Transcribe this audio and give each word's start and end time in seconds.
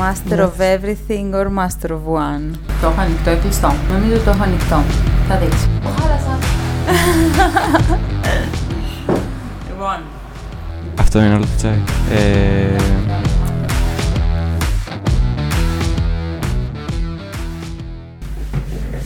Master 0.00 0.36
Ναι. 0.36 0.42
of 0.44 0.58
everything 0.78 1.34
or 1.34 1.46
master 1.58 1.90
of 1.90 2.04
one; 2.26 2.44
Το 2.80 2.86
έχω 2.88 3.00
ανοιχτό 3.00 3.30
ή 3.30 3.36
κλειστό. 3.36 3.72
Νομίζω 3.92 4.18
το 4.24 4.30
έχω 4.30 4.42
ανοιχτό. 4.42 4.82
Θα 5.28 5.36
δεις. 5.36 5.68
Το 5.82 5.88
χάλασα. 6.00 6.38
λοιπόν, 9.68 9.96
Αυτό 11.00 11.18
είναι 11.18 11.34
όλο 11.34 11.44
το 11.44 11.50
τσάι. 11.56 11.78
Ε, 12.12 12.76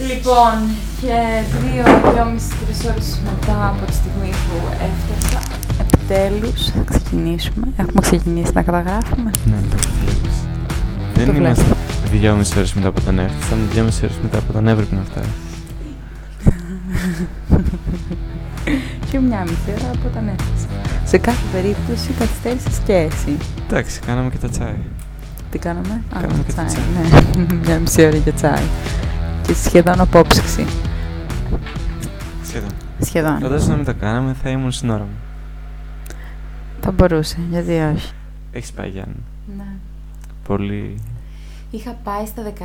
Λοιπόν, 0.08 0.54
και 1.00 1.42
δύο, 1.62 1.84
δυόμιση, 2.12 2.48
τρεις 2.64 2.90
ώρες 2.90 3.18
μετά 3.24 3.66
από 3.68 3.86
τη 3.86 3.92
στιγμή 3.92 4.28
που 4.30 4.56
έφτασα, 4.88 5.40
επιτέλους 5.80 6.64
θα 6.70 6.80
ξεκινήσουμε. 6.88 7.66
Έχουμε 7.76 8.00
ξεκινήσει 8.00 8.50
να 8.54 8.62
καταγράφουμε. 8.62 9.30
ναι, 9.44 9.56
το 9.70 9.76
βλέπεις. 9.76 10.17
Δεν 11.18 11.26
Το 11.26 11.32
είμαστε 11.32 11.64
δυόμιση 12.10 12.58
ώρες 12.58 12.74
μετά 12.74 12.88
από 12.88 13.00
τον 13.00 13.18
έρθει, 13.18 13.46
ήταν 13.46 13.58
δυόμιση 13.72 14.04
ώρες 14.04 14.16
μετά 14.22 14.38
από 14.38 14.52
τον 14.52 14.68
έπρεπε 14.68 14.94
να 14.94 15.02
φτάσει. 15.02 15.28
Και 19.10 19.18
μια 19.18 19.40
μισή 19.42 19.70
ώρα 19.78 19.90
από 19.90 20.06
όταν 20.06 20.28
έφτασα. 20.28 20.68
Σε 21.04 21.18
κάθε 21.18 21.44
περίπτωση 21.52 22.12
καθυστέρησες 22.18 22.78
και 22.84 22.92
εσύ. 22.92 23.36
Εντάξει, 23.66 24.00
κάναμε 24.00 24.30
και 24.30 24.36
τα 24.36 24.48
τσάι. 24.48 24.74
Τι 25.50 25.58
κάναμε; 25.58 26.02
Κάναμε 26.12 26.32
και 26.46 26.52
το 26.52 26.64
τσάι. 26.64 26.82
Ναι, 26.94 27.54
μια 27.64 27.78
μισή 27.78 28.06
ώρα 28.06 28.16
για 28.16 28.32
τσάι. 28.32 28.64
Και 29.46 29.54
σχεδόν 29.54 30.00
απόψυξη. 30.00 30.66
Σχεδόν. 32.44 32.70
Σχεδόν. 33.00 33.38
Φαντάζομαι 33.40 33.70
να 33.70 33.76
μην 33.76 33.84
τα 33.84 33.92
κάναμε, 33.92 34.34
θα 34.42 34.50
ήμουν 34.50 34.72
στην 34.72 34.90
ώρα 34.90 35.02
μου. 35.02 35.16
Θα 36.80 36.90
μπορούσε, 36.90 37.38
γιατί 37.50 37.72
όχι. 37.94 38.12
Έχεις 38.52 38.72
πάει 38.72 38.88
Γιάννη. 38.88 39.22
Ναι. 39.56 39.64
Πολύ... 40.48 41.02
Είχα 41.70 41.92
πάει 41.92 42.26
στα 42.26 42.52
16 42.58 42.60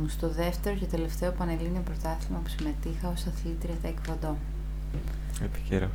μου, 0.00 0.08
στο 0.08 0.28
δεύτερο 0.28 0.76
και 0.76 0.84
τελευταίο 0.84 1.30
Πανελλήνιο 1.30 1.80
Πρωτάθλημα 1.84 2.40
που 2.44 2.48
συμμετείχα 2.48 3.08
ως 3.08 3.26
αθλήτρια 3.26 3.74
ταϊκβοντό. 3.82 4.36
επικαιρό. 5.42 5.88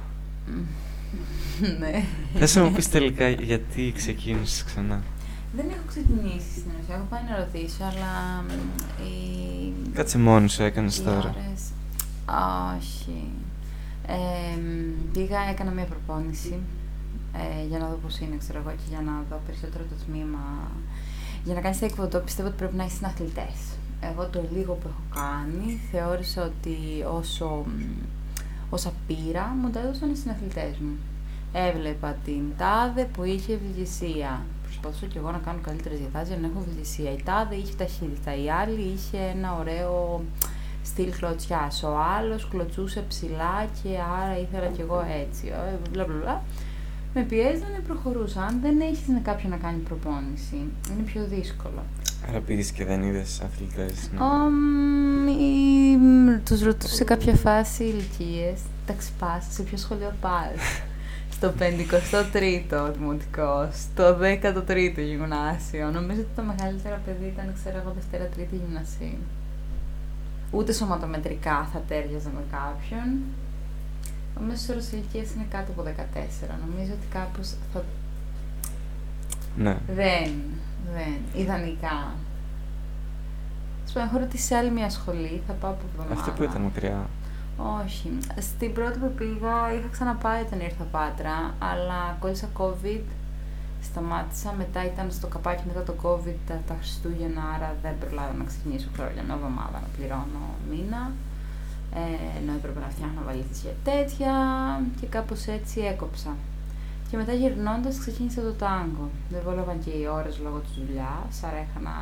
ναι. 1.79 2.03
Θες 2.33 2.55
να 2.55 2.63
μου 2.63 2.71
πεις 2.71 2.89
τελικά 2.89 3.29
γιατί 3.29 3.91
ξεκίνησες 3.95 4.63
ξανά. 4.63 5.01
Δεν 5.55 5.65
έχω 5.69 5.83
ξεκινήσει 5.87 6.51
στην 6.59 6.71
ουσία. 6.81 6.95
Έχω 6.95 7.05
πάει 7.09 7.21
να 7.29 7.35
ρωτήσω, 7.37 7.83
αλλά 7.83 8.41
μ, 8.41 8.49
οι... 9.03 9.73
Κάτσε 9.93 10.17
μόνη 10.17 10.49
σου 10.49 10.63
έκανες 10.63 10.97
οι 10.97 11.01
τώρα. 11.01 11.17
ώρες... 11.17 11.61
Όχι. 12.77 13.29
Ε, 14.07 14.57
μ, 14.59 15.11
πήγα, 15.13 15.39
έκανα 15.51 15.71
μια 15.71 15.85
προπόνηση 15.85 16.59
ε, 17.33 17.67
για 17.67 17.79
να 17.79 17.87
δω 17.87 17.95
πώς 17.95 18.19
είναι, 18.19 18.37
ξέρω 18.37 18.59
εγώ, 18.59 18.69
και 18.69 18.87
για 18.89 19.01
να 19.01 19.23
δω 19.29 19.41
περισσότερο 19.45 19.83
το 19.83 19.95
τμήμα. 20.05 20.71
Για 21.43 21.53
να 21.53 21.61
κάνεις 21.61 21.79
taekwondo 21.81 22.21
πιστεύω 22.25 22.47
ότι 22.47 22.57
πρέπει 22.57 22.75
να 22.75 22.85
είσαι 22.85 22.95
συναθλητές. 22.95 23.55
Εγώ 24.01 24.27
το 24.27 24.43
λίγο 24.53 24.73
που 24.73 24.87
έχω 24.87 25.21
κάνει 25.21 25.79
θεώρησα 25.91 26.43
ότι 26.43 26.77
όσο, 27.17 27.45
μ, 27.45 27.71
όσα 28.69 28.91
πήρα 29.07 29.55
μου 29.61 29.69
τα 29.69 29.79
έδωσαν 29.79 30.11
οι 30.11 30.15
συναθλητές 30.15 30.77
μου. 30.77 30.95
Έβλεπα 31.53 32.15
την 32.25 32.41
τάδε 32.57 33.03
που 33.13 33.23
είχε 33.23 33.53
ευληγησία. 33.53 34.41
Προσπαθούσα 34.63 35.05
κι 35.05 35.17
εγώ 35.17 35.31
να 35.31 35.37
κάνω 35.37 35.59
καλύτερες 35.61 35.99
διατάσει 35.99 36.31
για 36.31 36.41
να 36.41 36.47
έχω 36.47 36.59
ευληγησία. 36.59 37.11
Η 37.11 37.21
τάδε 37.23 37.55
είχε 37.55 37.73
ταχύτητα. 37.73 38.35
Η 38.35 38.49
άλλη 38.49 38.81
είχε 38.81 39.17
ένα 39.17 39.57
ωραίο 39.59 40.23
στυλ 40.83 41.11
κλωτσιάς. 41.17 41.83
Ο 41.83 41.97
άλλος 42.17 42.47
κλωτσούσε 42.47 43.01
ψηλά 43.07 43.67
και 43.83 43.89
άρα 44.21 44.39
ήθελα 44.39 44.67
κι 44.67 44.81
εγώ 44.81 45.05
έτσι. 45.21 45.47
Ε, 45.47 45.89
Μπλα 45.91 46.05
μπλα 46.05 46.17
μπλα. 46.21 46.41
Με 47.13 47.21
πιέζανε, 47.21 47.79
προχωρούσα. 47.87 48.41
Αν 48.41 48.59
δεν 48.61 48.79
έχεις 48.81 49.21
κάποιον 49.23 49.51
να 49.51 49.57
κάνει 49.57 49.77
προπόνηση, 49.77 50.55
είναι 50.55 51.03
πιο 51.05 51.25
δύσκολο. 51.25 51.83
Άρα 52.29 52.39
πήγες 52.39 52.71
και 52.71 52.85
δεν 52.85 53.03
είδες 53.03 53.41
αθλητές. 53.41 54.09
ναι. 54.11 54.19
Um, 54.19 55.29
ή, 55.39 56.41
τους 56.45 56.61
ρωτούσα 56.61 56.95
σε 56.95 57.03
κάποια 57.03 57.35
φάση 57.35 57.83
ηλικίες, 57.83 58.59
τα 58.85 58.93
ξυπάς, 58.93 59.45
σε 59.49 59.63
ποιο 59.63 59.77
σχολείο 59.77 60.13
πας. 60.21 60.81
στο 61.35 61.53
53ο 61.59 62.91
δημοτικό, 62.97 63.69
στο 63.73 64.17
13ο 64.19 64.97
γυμνάσιο. 64.97 65.91
Νομίζω 65.91 66.19
ότι 66.19 66.29
τα 66.35 66.41
μεγαλύτερα 66.41 67.01
παιδί 67.05 67.25
ήταν, 67.25 67.53
ξέρω 67.53 67.77
εγώ, 67.77 67.91
Δευτέρα 67.95 68.25
Τρίτη 68.25 68.55
γυμνασίου. 68.55 69.17
Ούτε 70.51 70.73
σωματομετρικά 70.73 71.69
θα 71.73 71.81
τέριαζε 71.87 72.29
με 72.33 72.43
κάποιον. 72.51 73.07
Ο 74.39 74.41
μέσος 74.47 74.69
όρος 74.69 74.91
ηλικίας 74.91 75.33
είναι 75.33 75.45
κάτω 75.49 75.71
από 75.71 75.83
14. 75.83 76.55
Νομίζω 76.67 76.91
ότι 76.93 77.07
κάπως 77.11 77.53
θα 77.73 77.83
Ναι. 79.57 79.77
δεν, 79.87 80.31
δεν, 80.93 81.41
ιδανικά. 81.41 82.13
Σου 83.87 83.93
πω, 83.93 84.23
ότι 84.23 84.37
σε 84.37 84.55
άλλη 84.55 84.71
μια 84.71 84.89
σχολή 84.89 85.41
θα 85.47 85.53
πάω 85.53 85.71
από 85.71 85.81
εβδομάδα. 85.91 86.19
Αυτή 86.19 86.31
που 86.31 86.43
ήταν 86.43 86.61
μακριά. 86.61 87.09
Όχι. 87.57 88.17
Στην 88.39 88.73
πρώτη 88.73 88.99
που 88.99 89.11
πήγα 89.17 89.73
είχα 89.73 89.87
ξαναπάει 89.91 90.41
όταν 90.41 90.59
ήρθα 90.59 90.83
Πάτρα, 90.83 91.53
αλλά 91.59 92.17
κόλλησα 92.19 92.47
COVID, 92.57 93.03
σταμάτησα, 93.81 94.53
μετά 94.57 94.85
ήταν 94.85 95.11
στο 95.11 95.27
καπάκι 95.27 95.63
μετά 95.67 95.83
το 95.83 95.93
COVID 96.03 96.37
τα, 96.47 96.61
τα 96.67 96.75
Χριστούγεννα, 96.79 97.41
άρα 97.55 97.75
δεν 97.81 97.93
προλάβα 97.99 98.33
να 98.33 98.43
ξεκινήσω 98.43 98.87
ξέρω, 98.93 99.09
για 99.13 99.23
μια 99.23 99.33
εβδομάδα 99.33 99.77
να 99.83 99.87
πληρώνω 99.97 100.43
μήνα. 100.69 101.11
Ε, 101.95 102.39
ενώ 102.39 102.51
έπρεπε 102.53 102.79
να 102.79 102.89
φτιάχνω 102.89 103.21
βαλίτσες 103.25 103.61
για 103.61 103.75
τέτοια 103.83 104.33
και 104.99 105.05
κάπως 105.07 105.45
έτσι 105.47 105.79
έκοψα. 105.81 106.31
Και 107.09 107.17
μετά 107.17 107.33
γυρνώντας 107.33 107.97
ξεκίνησα 107.99 108.41
το 108.41 108.51
τάγκο. 108.51 109.09
Δεν 109.29 109.41
βόλευαν 109.45 109.79
και 109.83 109.89
οι 109.89 110.05
ώρες 110.19 110.39
λόγω 110.43 110.57
της 110.59 110.73
δουλειάς, 110.79 111.33
άρα 111.43 111.57
έκανα 111.67 111.93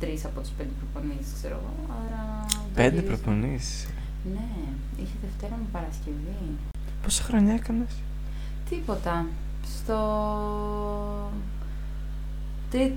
τρεις 0.00 0.24
από 0.24 0.40
τις 0.40 0.50
πέντε 0.56 0.70
προπονήσεις, 0.80 1.32
ξέρω 1.34 1.54
εγώ. 1.60 1.72
Άρα 2.00 2.46
Πέντε 2.74 3.00
γύρισα. 3.00 3.06
προπονήσεις; 3.12 3.86
Ναι, 4.34 4.48
είχε 5.02 5.14
Δευτέρα 5.24 5.54
με 5.60 5.66
Παρασκευή. 5.72 6.38
Πόσα 7.02 7.22
χρόνια 7.22 7.54
έκανες; 7.54 7.92
Τίποτα. 8.68 9.26
Στο. 9.76 9.98
Τρί... 12.70 12.94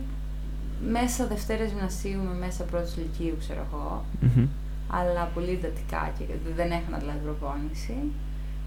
Μέσα 0.91 1.27
Δευτέρας 1.27 1.69
Γυμνασίου 1.71 2.21
με 2.23 2.33
μέσα 2.39 2.63
πρώτης 2.63 2.97
Λυκείου, 2.97 3.35
ξέρω 3.39 3.65
εγώ. 3.71 4.05
Μμμ. 4.21 4.47
Αλλά 4.93 5.23
πολύ 5.33 5.49
εντατικά 5.51 6.11
και 6.17 6.23
δεν 6.55 6.71
έκανα 6.71 6.97
δηλαδή 6.97 7.17
προπόνηση. 7.23 7.95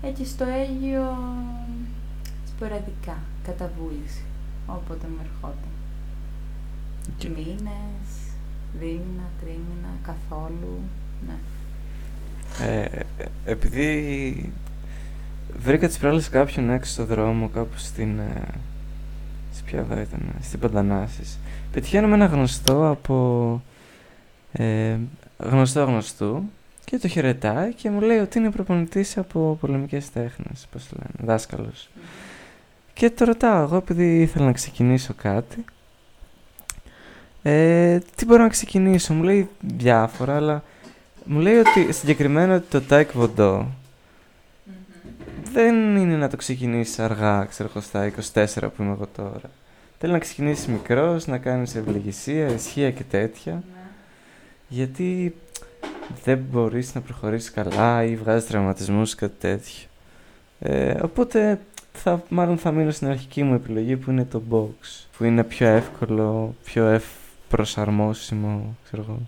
Έτσι 0.02 0.24
στο 0.24 0.44
Αίγυο 0.44 1.16
σποραδικά, 2.48 3.16
κατά 3.46 3.70
βούληση. 3.78 4.22
Όποτε 4.66 5.06
μου 5.06 5.18
ερχόταν. 5.24 5.72
Και- 7.18 7.28
Μήνες, 7.28 8.08
δίμηνα, 8.78 9.26
τρίμηνα, 9.40 9.90
καθόλου. 10.02 10.78
Ναι. 11.26 11.34
Ε, 12.66 12.82
ε, 12.82 13.04
επειδή 13.44 14.52
βρήκα 15.58 15.86
τις 15.88 15.98
προάλλες 15.98 16.28
κάποιον 16.28 16.70
έξω 16.70 16.92
στο 16.92 17.04
δρόμο, 17.04 17.48
κάπου 17.48 17.76
στην... 17.78 18.18
Ε, 18.18 18.42
σε 19.52 19.62
ποια 19.62 19.78
εδώ 19.78 20.00
ήταν, 20.00 20.20
στην 20.41 20.58
Παντανάσης. 20.60 21.38
Πετυχαίνουμε 21.72 22.14
ένα 22.14 22.26
γνωστό 22.26 22.88
από... 22.91 23.62
Ε, 24.52 24.96
γνωστό 25.44 25.84
γνωστού 25.84 26.43
και 26.84 26.99
το 26.99 27.09
χαιρετάει 27.09 27.72
και 27.75 27.91
μου 27.91 28.00
λέει 28.00 28.19
ότι 28.19 28.38
είναι 28.38 28.50
προπονητής 28.50 29.19
από 29.19 29.59
πολεμικές 29.60 30.10
τέχνες, 30.12 30.66
πώς 30.72 30.88
το 30.88 30.97
λένε, 30.99 31.32
δάσκαλος. 31.32 31.88
Και 32.93 33.10
το 33.10 33.25
ρωτάω 33.25 33.62
εγώ 33.62 33.77
επειδή 33.77 34.21
ήθελα 34.21 34.44
να 34.44 34.53
ξεκινήσω 34.53 35.15
κάτι. 35.16 35.65
Ε, 37.43 37.99
τι 38.16 38.25
μπορώ 38.25 38.43
να 38.43 38.49
ξεκινήσω, 38.49 39.15
μου 39.15 39.22
λέει 39.22 39.49
διάφορα, 39.60 40.37
αλλά 40.37 40.62
μου 41.25 41.38
λέει 41.38 41.56
ότι 41.56 41.93
συγκεκριμένα 41.93 42.54
ότι 42.54 42.81
το 42.81 42.83
taekwondo 42.91 43.66
δεν 45.53 45.97
είναι 45.97 46.16
να 46.16 46.28
το 46.28 46.36
ξεκινήσεις 46.36 46.98
αργά, 46.98 47.45
ξέρω 47.45 47.68
εγώ 47.71 47.80
στα 47.80 48.13
24 48.34 48.68
που 48.77 48.83
είμαι 48.83 48.92
εγώ 48.92 49.09
τώρα. 49.16 49.51
Θέλει 49.98 50.13
να 50.13 50.18
ξεκινήσεις 50.18 50.66
μικρός, 50.66 51.27
να 51.27 51.39
κάνεις 51.39 51.74
ευλογησία, 51.74 52.47
ισχύα 52.47 52.91
και 52.91 53.03
τέτοια. 53.03 53.53
Ναι. 53.53 53.60
Γιατί 54.68 55.34
δεν 56.24 56.39
μπορείς 56.51 56.95
να 56.95 57.01
προχωρήσεις 57.01 57.51
καλά 57.51 58.04
ή 58.04 58.16
βγάζεις 58.16 58.48
τραυματισμούς 58.48 59.12
ή 59.12 59.16
κάτι 59.16 59.34
τέτοιο. 59.39 59.84
Ε, 60.59 61.01
οπότε 61.03 61.60
θα, 61.92 62.22
μάλλον 62.28 62.59
θα 62.59 62.71
μείνω 62.71 62.91
στην 62.91 63.09
αρχική 63.09 63.42
μου 63.42 63.54
επιλογή 63.54 63.97
που 63.97 64.10
είναι 64.10 64.24
το 64.24 64.42
box. 64.51 65.06
Που 65.16 65.24
είναι 65.24 65.45
πιο 65.45 65.66
εύκολο, 65.66 66.54
πιο 66.65 66.86
ευ 66.86 67.04
προσαρμόσιμο, 67.48 68.77
ξέρω 68.84 69.03
εγώ. 69.09 69.18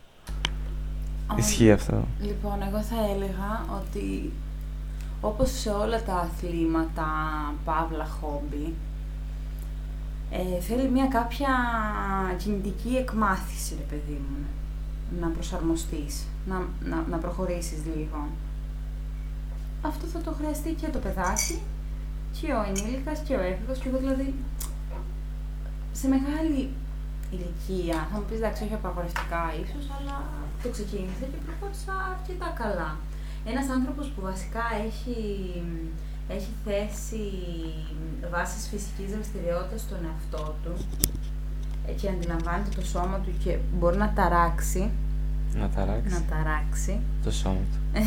Α, 1.26 1.34
Ισχύει 1.38 1.72
αυτό. 1.72 2.06
Λοιπόν, 2.20 2.62
εγώ 2.68 2.82
θα 2.82 2.96
έλεγα 3.14 3.66
ότι 3.80 4.32
όπως 5.20 5.50
σε 5.50 5.70
όλα 5.70 6.02
τα 6.02 6.14
αθλήματα, 6.14 7.06
παύλα, 7.64 8.06
χόμπι, 8.20 8.74
ε, 10.30 10.60
θέλει 10.60 10.88
μια 10.88 11.06
κάποια 11.06 11.48
κινητική 12.38 12.96
εκμάθηση, 12.96 13.74
ρε 13.78 13.84
παιδί 13.84 14.20
μου, 14.28 14.46
να 15.20 15.28
προσαρμοστείς, 15.28 16.24
να, 16.46 16.58
να, 16.90 17.04
να 17.10 17.16
προχωρήσεις 17.16 17.78
λίγο. 17.96 18.28
Αυτό 19.82 20.06
θα 20.06 20.20
το 20.20 20.32
χρειαστεί 20.32 20.72
και 20.72 20.88
το 20.88 20.98
παιδάκι, 20.98 21.60
και 22.40 22.52
ο 22.52 22.62
ενήλικας 22.68 23.18
και 23.20 23.34
ο 23.34 23.40
έφηβος, 23.40 23.78
και 23.78 23.88
εγώ 23.88 23.98
δηλαδή 23.98 24.34
σε 25.92 26.08
μεγάλη 26.08 26.70
ηλικία. 27.30 28.08
Θα 28.10 28.18
μου 28.18 28.24
πεις 28.28 28.36
εντάξει, 28.36 28.64
όχι 28.64 28.74
απαγορευτικά 28.74 29.42
ίσως, 29.62 29.86
αλλά 29.96 30.16
το 30.62 30.68
ξεκίνησε 30.68 31.24
και 31.32 31.38
προχώρησα 31.46 31.94
αρκετά 32.14 32.48
καλά. 32.62 32.96
Ένας 33.50 33.68
άνθρωπος 33.68 34.06
που 34.08 34.20
βασικά 34.20 34.64
έχει, 34.86 35.18
έχει 36.28 36.50
θέσει 36.64 37.24
βάσεις 38.32 38.68
φυσικής 38.68 39.10
δραστηριότητας 39.14 39.80
στον 39.80 39.98
εαυτό 40.08 40.54
του 40.62 40.74
και 42.00 42.08
αντιλαμβάνεται 42.08 42.70
το 42.76 42.84
σώμα 42.86 43.20
του 43.24 43.30
και 43.44 43.56
μπορεί 43.78 43.96
να 43.96 44.12
ταράξει. 44.14 44.90
Να 45.54 45.68
ταράξει. 45.68 46.14
Να 46.14 46.22
ταράξει. 46.36 46.98
Το 47.24 47.30
σώμα 47.30 47.56
του. 47.72 48.00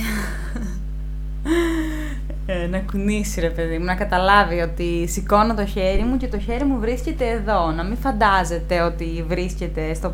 ε, 2.46 2.68
να 2.68 2.80
κουνήσει 2.80 3.40
ρε 3.40 3.50
παιδί 3.50 3.78
μου, 3.78 3.86
να 3.86 3.96
καταλάβει 3.96 4.60
ότι 4.60 5.08
σηκώνω 5.08 5.56
το 5.56 5.66
χέρι 5.66 6.04
μου 6.04 6.18
και 6.18 6.28
το 6.28 6.40
χέρι 6.40 6.64
μου 6.64 6.80
βρίσκεται 6.80 7.30
εδώ. 7.30 7.72
Να 7.72 7.84
μην 7.84 7.98
φαντάζεται 7.98 8.82
ότι 8.82 9.26
βρίσκεται 9.28 9.94
στο 9.94 10.14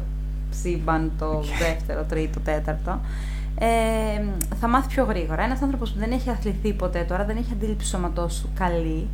σύμπαν 0.49 1.11
το 1.19 1.43
δεύτερο, 1.63 2.03
τρίτο, 2.03 2.39
τέταρτο. 2.39 2.99
Ε, 3.59 4.23
θα 4.59 4.67
μάθει 4.67 4.87
πιο 4.87 5.03
γρήγορα. 5.03 5.43
Ένας 5.43 5.61
άνθρωπος 5.61 5.91
που 5.91 5.99
δεν 5.99 6.11
έχει 6.11 6.29
αθληθεί 6.29 6.73
ποτέ 6.73 7.05
τώρα, 7.07 7.25
δεν 7.25 7.37
έχει 7.37 7.49
αντίληψη 7.53 7.87
σώματός 7.87 8.41
του 8.41 8.49
καλή, 8.55 9.07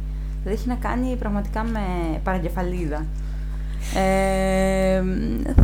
δεν 0.43 0.53
έχει 0.53 0.67
να 0.67 0.75
κάνει 0.75 1.15
πραγματικά 1.15 1.63
με 1.63 1.79
παραγκεφαλίδα. 2.23 3.05
Ε, 3.95 5.03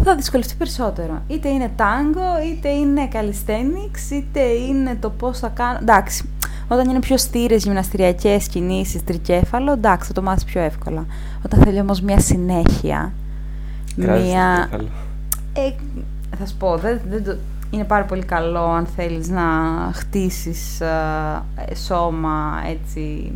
θα 0.04 0.16
δυσκολευτεί 0.16 0.56
περισσότερο. 0.56 1.22
Είτε 1.28 1.50
είναι 1.50 1.72
τάγκο, 1.76 2.42
είτε 2.52 2.70
είναι 2.70 3.08
calisthenics, 3.12 4.12
είτε 4.12 4.42
είναι 4.42 4.98
το 5.00 5.10
πώς 5.10 5.40
θα 5.40 5.48
κάνω... 5.48 5.78
Εντάξει, 5.82 6.30
όταν 6.68 6.90
είναι 6.90 7.00
πιο 7.00 7.18
στήρες 7.18 7.64
γυμναστηριακές 7.64 8.48
κινήσεις, 8.48 9.04
τρικέφαλο, 9.04 9.72
εντάξει, 9.72 10.08
θα 10.08 10.14
το 10.14 10.22
μάθεις 10.22 10.44
πιο 10.44 10.62
εύκολα. 10.62 11.06
Όταν 11.46 11.62
θέλει 11.64 11.80
όμως 11.80 12.02
μια 12.02 12.20
συνέχεια, 12.20 13.14
μια... 13.96 14.70
Ε, 15.54 15.72
θα 16.38 16.46
σου 16.46 16.56
πω, 16.58 16.78
δεν, 16.78 17.02
δεν 17.10 17.38
είναι 17.70 17.84
πάρα 17.84 18.04
πολύ 18.04 18.24
καλό 18.24 18.64
αν 18.64 18.86
θέλεις 18.86 19.30
να 19.30 19.44
χτίσεις 19.94 20.82
ε, 20.82 21.76
σώμα 21.76 22.64
έτσι. 22.68 23.32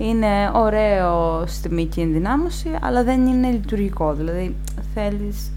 Είναι 0.00 0.50
ωραίο 0.54 1.44
στη 1.46 1.72
μήκη 1.72 2.00
ενδυνάμωση, 2.00 2.68
αλλά 2.82 3.04
δεν 3.04 3.26
είναι 3.26 3.50
λειτουργικό. 3.50 4.12
Δηλαδή 4.12 4.56
θέλεις 4.94 5.50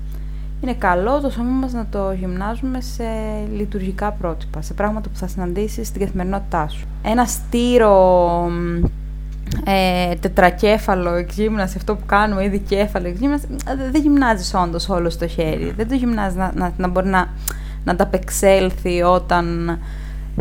είναι 0.63 0.73
καλό 0.73 1.21
το 1.21 1.29
σώμα 1.29 1.49
μας 1.49 1.73
να 1.73 1.85
το 1.89 2.11
γυμνάζουμε 2.11 2.81
σε 2.81 3.03
λειτουργικά 3.55 4.11
πρότυπα, 4.11 4.61
σε 4.61 4.73
πράγματα 4.73 5.09
που 5.09 5.17
θα 5.17 5.27
συναντήσεις 5.27 5.87
στην 5.87 6.01
καθημερινότητά 6.01 6.67
σου. 6.67 6.87
Ένα 7.03 7.25
στήρο 7.25 8.49
ε, 9.65 10.15
τετρακέφαλο 10.15 11.13
εκγύμναση, 11.13 11.73
αυτό 11.77 11.95
που 11.95 12.05
κάνουμε, 12.05 12.43
ή 12.43 12.49
δικέφαλο 12.49 13.07
εκγύμναση, 13.07 13.47
ε, 13.67 13.91
δεν 13.91 14.01
γυμνάζεις 14.01 14.53
όντως 14.53 14.89
όλο 14.89 15.09
στο 15.09 15.27
χέρι. 15.27 15.73
Δεν 15.77 15.87
το 15.87 15.95
γυμνάζεις 15.95 16.37
να, 16.37 16.51
να, 16.55 16.73
να 16.77 16.87
μπορεί 16.87 17.07
να, 17.07 17.29
να 17.83 17.91
ανταπεξέλθει 17.91 19.01
όταν 19.01 19.77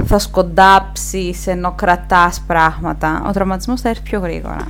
θα 0.05 0.19
σκοντάψεις 0.19 1.47
ενώ 1.47 1.73
κρατάς 1.73 2.41
πράγματα. 2.47 3.25
Ο 3.29 3.33
τραυματισμός 3.33 3.81
θα 3.81 3.89
έρθει 3.89 4.03
πιο 4.03 4.21
γρήγορα. 4.21 4.67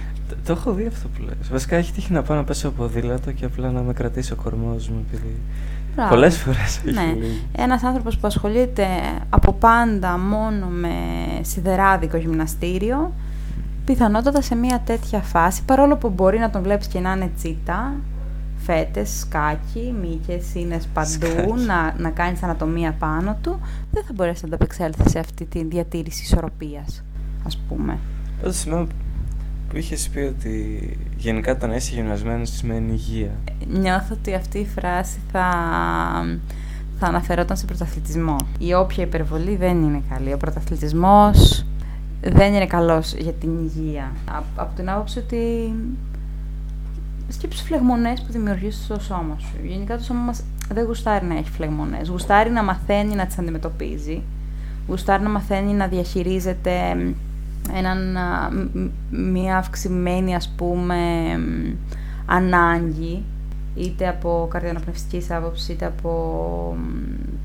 Το 0.47 0.53
έχω 0.53 0.73
δει 0.73 0.87
αυτό 0.87 1.09
που 1.09 1.23
λες. 1.23 1.49
Βασικά 1.51 1.77
έχει 1.77 1.93
τύχει 1.93 2.13
να 2.13 2.23
πάω 2.23 2.37
να 2.37 2.45
πέσω 2.45 2.71
ποδήλατο 2.71 3.33
και 3.33 3.45
απλά 3.45 3.71
να 3.71 3.81
με 3.81 3.93
κρατήσει 3.93 4.33
ο 4.33 4.37
κορμός 4.37 4.89
μου. 4.89 5.05
Επειδή... 5.09 5.37
Πολλές 6.09 6.39
φορές 6.39 6.81
Ναι. 6.85 7.15
Ένας 7.53 7.83
άνθρωπος 7.83 8.19
που 8.19 8.27
ασχολείται 8.27 8.87
από 9.31 9.53
πάντα 9.53 10.19
μόνο 10.19 10.67
με 10.67 10.89
σιδεράδικο 11.41 12.17
γυμναστήριο, 12.17 13.13
πιθανότατα 13.85 14.43
σε 14.43 14.55
μια 14.55 14.81
τέτοια 14.85 15.21
φάση, 15.21 15.63
παρόλο 15.65 15.97
που 15.97 16.09
μπορεί 16.09 16.39
να 16.39 16.51
τον 16.51 16.63
βλέπεις 16.63 16.87
και 16.87 17.01
να 17.01 17.13
είναι 17.13 17.31
τσίτα, 17.37 17.95
φέτες, 18.65 19.19
σκάκι, 19.19 19.95
μύκες, 20.01 20.55
είναι 20.55 20.81
παντού, 20.93 21.57
να, 21.67 21.95
να 21.99 22.11
κάνεις 22.11 22.43
ανατομία 22.43 22.93
πάνω 22.93 23.39
του, 23.43 23.61
δεν 23.91 24.05
θα 24.05 24.13
μπορέσεις 24.15 24.43
να 24.43 24.49
ανταπεξέλθεις 24.49 25.11
σε 25.11 25.19
αυτή 25.19 25.45
τη 25.45 25.65
διατήρηση 25.65 26.23
ισορροπίας, 26.23 27.05
ας 27.47 27.59
πούμε. 27.69 27.99
Πάντως 28.41 28.67
που 29.73 29.79
είχες 29.79 30.09
πει 30.09 30.19
ότι 30.19 30.99
γενικά 31.17 31.57
το 31.57 31.67
να 31.67 31.75
είσαι 31.75 31.95
γυμνασμένος 31.95 32.51
σημαίνει 32.51 32.93
υγεία. 32.93 33.31
Νιώθω 33.69 34.15
ότι 34.15 34.35
αυτή 34.35 34.59
η 34.59 34.67
φράση 34.67 35.19
θα, 35.33 35.49
θα 36.99 37.07
αναφερόταν 37.07 37.57
σε 37.57 37.65
πρωταθλητισμό. 37.65 38.37
Η 38.59 38.75
όποια 38.75 39.05
υπερβολή 39.05 39.57
δεν 39.57 39.83
είναι 39.83 40.03
καλή. 40.09 40.33
Ο 40.33 40.37
πρωταθλητισμός 40.37 41.65
δεν 42.21 42.55
είναι 42.55 42.67
καλός 42.67 43.15
για 43.15 43.33
την 43.33 43.59
υγεία. 43.59 44.13
Από 44.57 44.77
την 44.77 44.91
άποψη 44.91 45.19
ότι 45.19 45.75
σκέψου 47.33 47.65
φλεγμονές 47.65 48.21
που 48.21 48.33
δημιουργείς 48.33 48.83
στο 48.85 49.01
σώμα 49.01 49.37
σου. 49.39 49.57
Γενικά 49.65 49.97
το 49.97 50.03
σώμα 50.03 50.21
μας 50.21 50.43
δεν 50.73 50.85
γουστάρει 50.85 51.27
να 51.27 51.37
έχει 51.37 51.51
φλεγμονές. 51.51 52.09
Γουστάρει 52.09 52.51
να 52.51 52.63
μαθαίνει 52.63 53.15
να 53.15 53.27
τις 53.27 53.39
αντιμετωπίζει. 53.39 54.23
Γουστάρει 54.89 55.23
να 55.23 55.29
μαθαίνει 55.29 55.73
να 55.73 55.87
διαχειρίζεται 55.87 56.97
έναν, 57.75 58.17
μια 59.11 59.57
αυξημένη 59.57 60.35
ας 60.35 60.53
πούμε 60.57 60.97
ανάγκη 62.27 63.25
είτε 63.75 64.09
από 64.09 64.49
καρδιοναπνευστική 64.51 65.33
άποψης, 65.33 65.69
είτε 65.69 65.87
από 65.87 66.77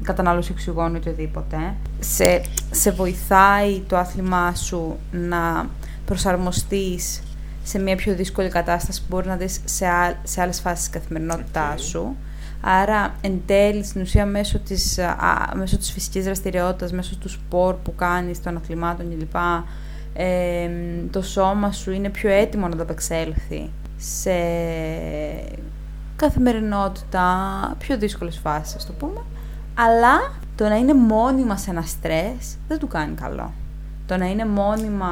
κατανάλωση 0.04 0.52
οξυγόνου, 0.52 0.96
είτε 0.96 1.10
οτιδήποτε. 1.10 1.76
Σε, 2.00 2.42
σε 2.72 2.92
βοηθάει 2.92 3.80
το 3.80 3.98
άθλημά 3.98 4.56
σου 4.56 4.98
να 5.12 5.70
προσαρμοστείς 6.06 7.22
σε 7.68 7.80
μια 7.80 7.96
πιο 7.96 8.16
δύσκολη 8.16 8.50
κατάσταση 8.50 9.00
που 9.02 9.06
μπορεί 9.10 9.28
να 9.28 9.36
δεις 9.36 9.60
σε, 9.66 9.86
α, 9.86 10.16
σε 10.24 10.42
άλλες 10.42 10.60
φάσεις 10.60 10.80
της 10.80 10.90
καθημερινότητάς 10.90 11.84
σου. 11.84 12.16
Άρα, 12.62 13.16
εν 13.22 13.42
τέλει, 13.46 13.84
στην 13.84 14.02
ουσία, 14.02 14.26
μέσω 14.26 14.60
της, 14.60 15.00
α, 15.00 15.56
μέσω 15.56 15.78
της 15.78 15.92
φυσικής 15.92 16.24
δραστηριότητας, 16.24 16.92
μέσω 16.92 17.16
του 17.16 17.30
σπορ 17.30 17.76
που 17.76 17.96
κάνεις, 17.96 18.42
των 18.42 18.58
αθλημάτων 18.58 19.10
κλπ., 19.10 19.36
το 21.12 21.22
σώμα 21.22 21.72
σου 21.72 21.92
είναι 21.92 22.10
πιο 22.10 22.30
έτοιμο 22.30 22.68
να 22.68 22.74
ανταπεξέλθει 22.74 23.70
σε 23.98 24.32
καθημερινότητα, 26.16 27.26
πιο 27.78 27.98
δύσκολες 27.98 28.38
φάσεις, 28.38 28.76
ας 28.76 28.86
το 28.86 28.94
πούμε. 28.94 29.22
Αλλά 29.74 30.32
το 30.56 30.68
να 30.68 30.76
είναι 30.76 30.94
μόνιμα 30.94 31.58
σε 31.58 31.70
ένα 31.70 31.82
στρες 31.82 32.58
δεν 32.68 32.80
του 32.80 32.88
κάνει 32.88 33.16
καλό. 33.16 33.54
Το 34.06 34.18
να 34.18 34.26
είναι 34.26 34.46
μόνιμα 34.46 35.10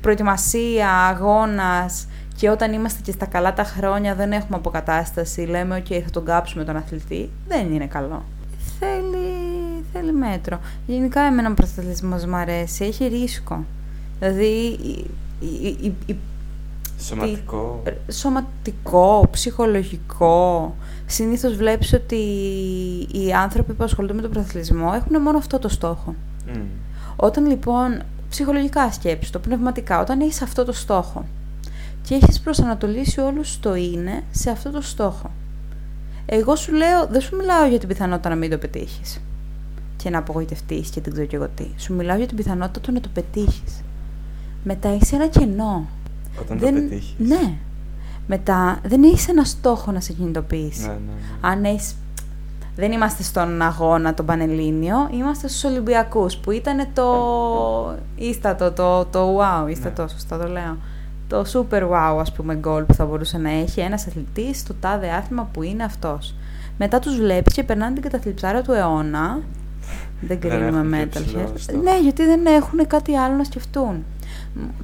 προετοιμασία, 0.00 0.90
αγώνας 0.90 2.06
και 2.36 2.48
όταν 2.50 2.72
είμαστε 2.72 3.00
και 3.02 3.12
στα 3.12 3.26
καλά 3.26 3.52
τα 3.52 3.64
χρόνια 3.64 4.14
δεν 4.14 4.32
έχουμε 4.32 4.56
αποκατάσταση, 4.56 5.40
λέμε 5.40 5.76
«ΟΚ, 5.76 5.86
θα 6.04 6.10
τον 6.10 6.24
κάψουμε 6.24 6.64
τον 6.64 6.76
αθλητή», 6.76 7.30
δεν 7.48 7.72
είναι 7.72 7.86
καλό. 7.86 8.24
Θέλει, 8.78 9.84
θέλει 9.92 10.12
μέτρο. 10.12 10.60
Γενικά 10.86 11.20
εμένα 11.20 11.50
ο 11.50 11.54
προστατευτισμός 11.54 12.24
μου 12.24 12.36
αρέσει, 12.36 12.84
έχει 12.84 13.06
ρίσκο. 13.06 13.64
Δηλαδή, 14.18 14.78
Σωματικό. 16.98 17.82
σωματικό, 18.10 19.28
ψυχολογικό. 19.30 20.74
Συνήθως 21.06 21.56
βλέπεις 21.56 21.92
ότι 21.92 22.16
οι 23.12 23.32
άνθρωποι 23.32 23.72
που 23.72 23.84
ασχολούνται 23.84 24.14
με 24.14 24.22
τον 24.22 24.30
πρωταθλητισμό 24.30 24.92
έχουν 24.94 25.22
μόνο 25.22 25.38
αυτό 25.38 25.58
το 25.58 25.68
στόχο. 25.68 26.14
Όταν 27.16 27.46
λοιπόν, 27.46 28.02
ψυχολογικά 28.34 28.92
σκέψεις 28.92 29.30
το, 29.30 29.38
πνευματικά, 29.38 30.00
όταν 30.00 30.20
έχεις 30.20 30.42
αυτό 30.42 30.64
το 30.64 30.72
στόχο 30.72 31.24
και 32.02 32.14
έχεις 32.14 32.40
προσανατολίσει 32.40 33.20
όλους 33.20 33.60
το 33.60 33.74
είναι 33.74 34.22
σε 34.30 34.50
αυτό 34.50 34.70
το 34.70 34.80
στόχο. 34.80 35.30
Εγώ 36.26 36.56
σου 36.56 36.72
λέω, 36.72 37.06
δεν 37.06 37.20
σου 37.20 37.36
μιλάω 37.36 37.66
για 37.66 37.78
την 37.78 37.88
πιθανότητα 37.88 38.28
να 38.28 38.34
μην 38.34 38.50
το 38.50 38.58
πετύχεις 38.58 39.20
και 39.96 40.10
να 40.10 40.18
απογοητευτείς 40.18 40.90
και 40.90 41.00
δεν 41.00 41.12
ξέρω 41.12 41.26
και 41.26 41.36
εγώ 41.36 41.48
τι. 41.54 41.66
Σου 41.76 41.94
μιλάω 41.94 42.16
για 42.16 42.26
την 42.26 42.36
πιθανότητα 42.36 42.80
του 42.80 42.92
να 42.92 43.00
το 43.00 43.08
πετύχεις 43.14 43.82
μετά 44.64 44.94
είσαι 44.94 45.14
ένα 45.14 45.26
κενό. 45.26 45.88
Όταν 46.40 46.58
δεν... 46.58 46.74
το 46.74 46.80
πετύχεις. 46.80 47.14
Ναι. 47.18 47.54
Μετά 48.26 48.80
δεν 48.84 49.02
έχεις 49.02 49.28
ένα 49.28 49.44
στόχο 49.44 49.92
να 49.92 50.00
σε 50.00 50.12
κινητοποιήσει. 50.12 50.80
Ναι, 50.80 50.86
ναι, 50.86 50.94
ναι. 50.94 51.48
Αν 51.48 51.64
έχεις... 51.64 51.94
Δεν 52.76 52.92
είμαστε 52.92 53.22
στον 53.22 53.62
αγώνα 53.62 54.14
τον 54.14 54.26
Πανελλήνιο, 54.26 55.08
είμαστε 55.12 55.48
στους 55.48 55.64
Ολυμπιακούς 55.64 56.36
που 56.36 56.50
ήταν 56.50 56.86
το 56.92 57.08
ίστατο, 58.16 58.72
το, 58.72 59.04
το 59.04 59.38
wow, 59.38 59.70
ίστατο, 59.70 60.02
ναι. 60.02 60.08
σωστά 60.08 60.38
το 60.38 60.48
λέω. 60.48 60.78
Το 61.28 61.44
super 61.52 61.82
wow, 61.82 62.18
ας 62.20 62.32
πούμε, 62.32 62.54
γκολ 62.54 62.82
που 62.82 62.94
θα 62.94 63.06
μπορούσε 63.06 63.38
να 63.38 63.50
έχει 63.50 63.80
ένας 63.80 64.06
αθλητής 64.06 64.58
στο 64.58 64.74
τάδε 64.74 65.10
άθλημα 65.10 65.48
που 65.52 65.62
είναι 65.62 65.84
αυτός. 65.84 66.34
Μετά 66.78 66.98
τους 66.98 67.16
βλέπεις 67.16 67.54
και 67.54 67.64
περνάνε 67.64 67.92
την 67.92 68.02
καταθλιψάρα 68.02 68.62
του 68.62 68.72
αιώνα. 68.72 69.40
Δεν 70.20 70.40
κρίνουμε 70.40 71.08
metalhead. 71.12 71.74
Ναι, 71.82 72.00
γιατί 72.02 72.24
δεν 72.24 72.46
έχουν 72.46 72.86
κάτι 72.86 73.16
άλλο 73.16 73.36
να 73.36 73.44
σκεφτούν. 73.44 74.04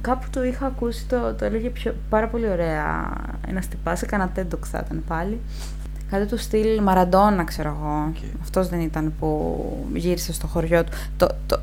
Κάπου 0.01 0.25
το 0.29 0.43
είχα 0.43 0.65
ακούσει, 0.65 1.05
το, 1.05 1.33
το 1.33 1.45
έλεγε 1.45 1.69
πιο, 1.69 1.95
πάρα 2.09 2.27
πολύ 2.27 2.49
ωραία 2.49 3.13
ένας 3.47 3.67
τυπάς, 3.67 3.99
σε 3.99 4.05
κανένα 4.05 4.31
TEDx 4.35 4.65
θα 4.71 4.81
ήταν 4.85 5.03
πάλι. 5.07 5.39
Κάτι 6.11 6.25
του 6.25 6.37
στυλ 6.37 6.81
Μαραντόνα, 6.81 7.43
ξέρω 7.43 7.77
εγώ. 7.79 8.11
Okay. 8.13 8.37
Αυτός 8.41 8.67
δεν 8.67 8.79
ήταν 8.79 9.13
που 9.19 9.55
γύρισε 9.93 10.33
στο 10.33 10.47
χωριό 10.47 10.83
του. 10.83 10.91
Το, 11.17 11.27
το, 11.45 11.59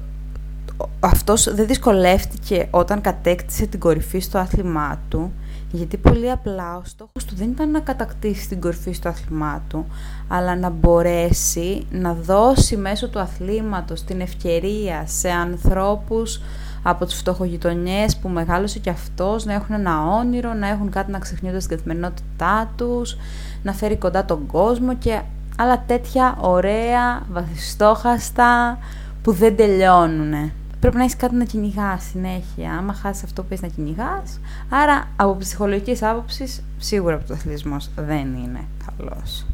αυτός 1.01 1.55
δεν 1.55 1.67
δυσκολεύτηκε 1.67 2.69
όταν 2.71 3.01
κατέκτησε 3.01 3.67
την 3.67 3.81
κορυφή 3.81 4.19
στο 4.19 4.39
άθλημά 4.39 5.01
του 5.09 5.33
Γιατί 5.71 5.97
πολύ 5.97 6.31
απλά 6.31 6.77
ο 6.77 6.83
στόχος 6.85 7.25
του 7.25 7.35
δεν 7.35 7.51
ήταν 7.51 7.71
να 7.71 7.81
κατακτήσει 7.81 8.49
την 8.49 8.61
κορφή 8.61 8.93
στο 8.93 9.09
αθλημά 9.09 9.63
του, 9.69 9.87
αλλά 10.29 10.57
να 10.57 10.71
μπορέσει 10.71 11.87
να 11.91 12.15
δώσει 12.15 12.77
μέσω 12.77 13.09
του 13.09 13.19
αθλήματος 13.19 14.03
την 14.05 14.21
ευκαιρία 14.21 15.05
σε 15.07 15.31
ανθρώπους 15.31 16.41
από 16.83 17.05
τις 17.05 17.15
φτωχογειτονιές 17.15 18.17
που 18.17 18.29
μεγάλωσε 18.29 18.79
και 18.79 18.91
αυτός 18.91 19.45
να 19.45 19.53
έχουν 19.53 19.75
ένα 19.75 20.07
όνειρο, 20.07 20.55
να 20.55 20.69
έχουν 20.69 20.91
κάτι 20.91 21.11
να 21.11 21.19
ξεχνιούνται 21.19 21.61
στην 21.61 21.77
καθημερινότητά 21.77 22.73
τους, 22.77 23.17
να 23.63 23.73
φέρει 23.73 23.97
κοντά 23.97 24.25
τον 24.25 24.47
κόσμο 24.47 24.97
και 24.97 25.21
άλλα 25.57 25.83
τέτοια 25.87 26.37
ωραία, 26.41 27.23
βαθιστόχαστα 27.31 28.79
που 29.23 29.33
δεν 29.33 29.57
τελειώνουν. 29.57 30.53
Πρέπει 30.81 30.97
να 30.97 31.03
έχεις 31.03 31.17
κάτι 31.17 31.35
να 31.35 31.45
κυνηγάς 31.45 32.03
συνέχεια. 32.03 32.73
Άμα 32.73 32.93
χάσεις 32.93 33.23
αυτό 33.23 33.43
που 33.43 33.49
έχει 33.53 33.63
να 33.63 33.69
κυνηγάς. 33.69 34.41
Άρα, 34.69 35.09
από 35.17 35.37
ψυχολογικής 35.37 36.03
άποψης, 36.03 36.63
σίγουρα 36.79 37.15
ο 37.15 37.19
πρωταθλητισμό 37.19 37.77
δεν 37.97 38.35
είναι 38.35 38.61
καλός. 38.87 39.47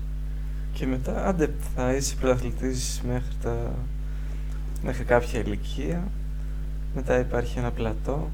Και 0.73 0.87
μετά, 0.87 1.27
άντε, 1.27 1.55
θα 1.75 1.93
είσαι 1.93 2.15
πρωταθλητής 2.21 3.01
μέχρι, 3.07 3.35
τα... 3.43 3.57
μέχρι 4.83 5.05
κάποια 5.05 5.41
ηλικία. 5.41 6.03
Μετά 6.95 7.19
υπάρχει 7.19 7.59
ένα 7.59 7.71
πλατό 7.71 8.29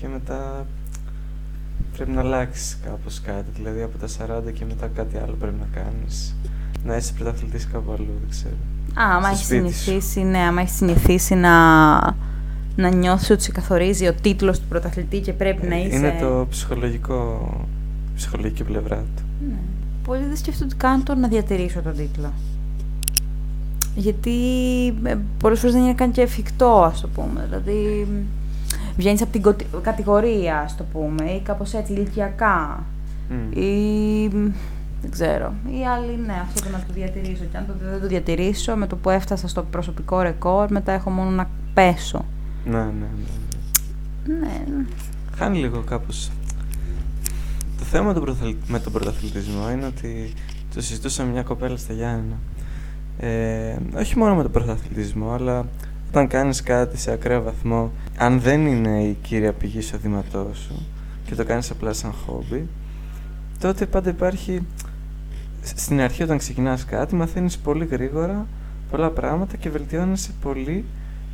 και 0.00 0.08
μετά 0.08 0.66
πρέπει 1.96 2.10
να 2.10 2.20
αλλάξεις 2.20 2.78
κάπως 2.84 3.20
κάτι. 3.20 3.50
Δηλαδή 3.54 3.82
από 3.82 3.98
τα 3.98 4.06
40 4.48 4.52
και 4.52 4.64
μετά 4.64 4.86
κάτι 4.86 5.16
άλλο 5.16 5.36
πρέπει 5.40 5.56
να 5.60 5.82
κάνεις. 5.82 6.36
Να 6.84 6.96
είσαι 6.96 7.12
πρωταθλητής 7.12 7.66
κάπου 7.66 7.92
αλλού, 7.92 8.12
δεν 8.20 8.30
ξέρω. 8.30 8.54
Α, 8.94 9.16
άμα 9.16 9.28
έχεις 9.28 9.46
συνηθίσει, 9.46 10.20
ναι, 10.20 10.38
άμα 10.38 10.60
έχεις 10.60 10.76
συνηθίσει 10.76 11.34
να, 11.34 11.98
να 12.76 12.88
νιώθει 12.94 13.32
ότι 13.32 13.42
σε 13.42 13.52
καθορίζει 13.52 14.06
ο 14.08 14.14
τίτλος 14.14 14.60
του 14.60 14.66
πρωταθλητή 14.68 15.20
και 15.20 15.32
πρέπει 15.32 15.66
να 15.66 15.76
είσαι... 15.76 15.96
Είναι 15.96 16.18
το 16.20 16.46
ψυχολογικό, 16.50 17.50
ψυχολογική 18.14 18.64
πλευρά 18.64 18.96
του. 18.96 19.22
Ναι. 19.48 19.58
Πολλοί 20.04 20.24
δεν 20.24 20.36
σκέφτονται 20.36 20.74
καν 20.76 21.04
το 21.04 21.14
να 21.14 21.28
διατηρήσω 21.28 21.80
τον 21.80 21.96
τίτλο. 21.96 22.32
Γιατί 23.94 24.38
ε, 25.02 25.16
πολλές 25.38 25.58
φορές 25.58 25.74
δεν 25.74 25.84
είναι 25.84 25.94
καν 25.94 26.10
και 26.10 26.20
εφικτό, 26.20 26.82
ας 26.82 27.00
το 27.00 27.08
πούμε. 27.08 27.46
Δηλαδή, 27.48 28.06
βγαίνεις 28.96 29.22
από 29.22 29.32
την 29.32 29.42
κατηγορία, 29.82 30.58
ας 30.58 30.76
το 30.76 30.84
πούμε, 30.92 31.30
ή 31.30 31.40
κάπως 31.40 31.74
έτσι 31.74 31.92
ηλικιακά. 31.92 32.84
Mm. 33.30 33.56
Ή 33.56 34.28
δεν 35.00 35.10
ξέρω. 35.10 35.54
Ή 35.66 35.86
άλλοι, 35.86 36.18
ναι, 36.26 36.42
αυτό 36.42 36.62
το 36.62 36.70
να 36.70 36.78
το 36.78 36.92
διατηρήσω. 36.92 37.44
Και 37.50 37.56
αν 37.56 37.66
το, 37.66 37.72
δεν 37.90 38.00
το 38.00 38.06
διατηρήσω, 38.06 38.76
με 38.76 38.86
το 38.86 38.96
που 38.96 39.10
έφτασα 39.10 39.48
στο 39.48 39.62
προσωπικό 39.62 40.20
ρεκόρ, 40.20 40.70
μετά 40.70 40.92
έχω 40.92 41.10
μόνο 41.10 41.30
να 41.30 41.50
πέσω. 41.74 42.24
Ναι, 42.64 42.78
ναι, 42.78 42.84
ναι. 42.84 44.34
Ναι. 44.34 44.64
ναι. 44.76 44.84
Χάνει 45.36 45.58
λίγο 45.58 45.80
κάπως. 45.80 46.30
Το 47.78 47.84
θέμα 47.84 48.14
με 48.66 48.78
τον 48.78 48.92
πρωταθλητισμό 48.92 49.70
είναι 49.70 49.86
ότι 49.86 50.32
το 50.74 50.80
συζητούσα 50.80 51.24
με 51.24 51.30
μια 51.30 51.42
κοπέλα 51.42 51.76
στα 51.76 51.92
Γιάννενα. 51.92 52.36
Ε, 53.20 53.76
όχι 53.96 54.18
μόνο 54.18 54.34
με 54.34 54.42
τον 54.42 54.50
πρωταθλητισμό, 54.50 55.32
αλλά 55.32 55.66
όταν 56.08 56.26
κάνεις 56.26 56.62
κάτι 56.62 56.96
σε 56.96 57.12
ακραίο 57.12 57.42
βαθμό, 57.42 57.92
αν 58.18 58.40
δεν 58.40 58.66
είναι 58.66 59.02
η 59.02 59.16
κύρια 59.22 59.52
πηγή 59.52 59.78
εισοδήματό 59.78 60.50
σου 60.54 60.86
και 61.24 61.34
το 61.34 61.44
κάνεις 61.44 61.70
απλά 61.70 61.92
σαν 61.92 62.12
χόμπι, 62.12 62.68
τότε 63.58 63.86
πάντα 63.86 64.10
υπάρχει 64.10 64.66
στην 65.62 66.00
αρχή 66.00 66.22
όταν 66.22 66.38
ξεκινάς 66.38 66.84
κάτι 66.84 67.14
μαθαίνεις 67.14 67.58
πολύ 67.58 67.84
γρήγορα 67.84 68.46
πολλά 68.90 69.10
πράγματα 69.10 69.56
και 69.56 69.70
βελτιώνεσαι 69.70 70.30
πολύ 70.42 70.84